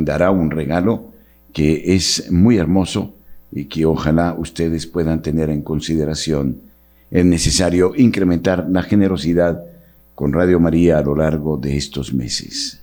dará 0.01 0.30
un 0.30 0.51
regalo 0.51 1.12
que 1.53 1.95
es 1.95 2.30
muy 2.30 2.59
hermoso 2.59 3.14
y 3.53 3.66
que 3.66 3.87
ojalá 3.87 4.34
ustedes 4.39 4.87
puedan 4.87 5.22
tener 5.22 5.51
en 5.51 5.62
consideración. 5.62 6.61
Es 7.11 7.24
necesario 7.24 7.93
incrementar 7.97 8.66
la 8.68 8.82
generosidad 8.82 9.62
con 10.14 10.32
Radio 10.32 10.59
María 10.61 10.99
a 10.99 11.03
lo 11.03 11.14
largo 11.14 11.57
de 11.57 11.76
estos 11.76 12.12
meses. 12.12 12.80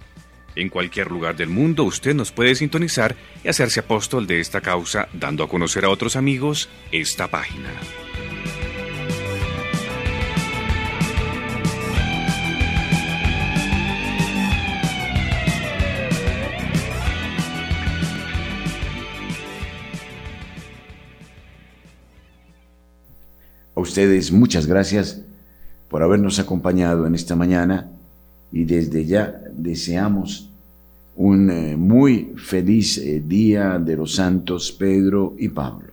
En 0.54 0.68
cualquier 0.68 1.10
lugar 1.10 1.34
del 1.34 1.48
mundo 1.48 1.84
usted 1.84 2.14
nos 2.14 2.30
puede 2.30 2.54
sintonizar 2.54 3.16
y 3.42 3.48
hacerse 3.48 3.80
apóstol 3.80 4.26
de 4.26 4.40
esta 4.40 4.60
causa 4.60 5.08
dando 5.14 5.44
a 5.44 5.48
conocer 5.48 5.86
a 5.86 5.88
otros 5.88 6.14
amigos 6.14 6.68
esta 6.92 7.28
página. 7.28 7.70
A 23.76 23.80
ustedes 23.80 24.32
muchas 24.32 24.66
gracias 24.66 25.20
por 25.90 26.02
habernos 26.02 26.38
acompañado 26.38 27.06
en 27.06 27.14
esta 27.14 27.36
mañana 27.36 27.90
y 28.50 28.64
desde 28.64 29.04
ya 29.04 29.38
deseamos 29.52 30.48
un 31.14 31.50
eh, 31.50 31.76
muy 31.76 32.32
feliz 32.38 32.96
eh, 32.96 33.22
día 33.24 33.78
de 33.78 33.96
los 33.96 34.14
santos 34.14 34.72
Pedro 34.72 35.34
y 35.38 35.50
Pablo. 35.50 35.92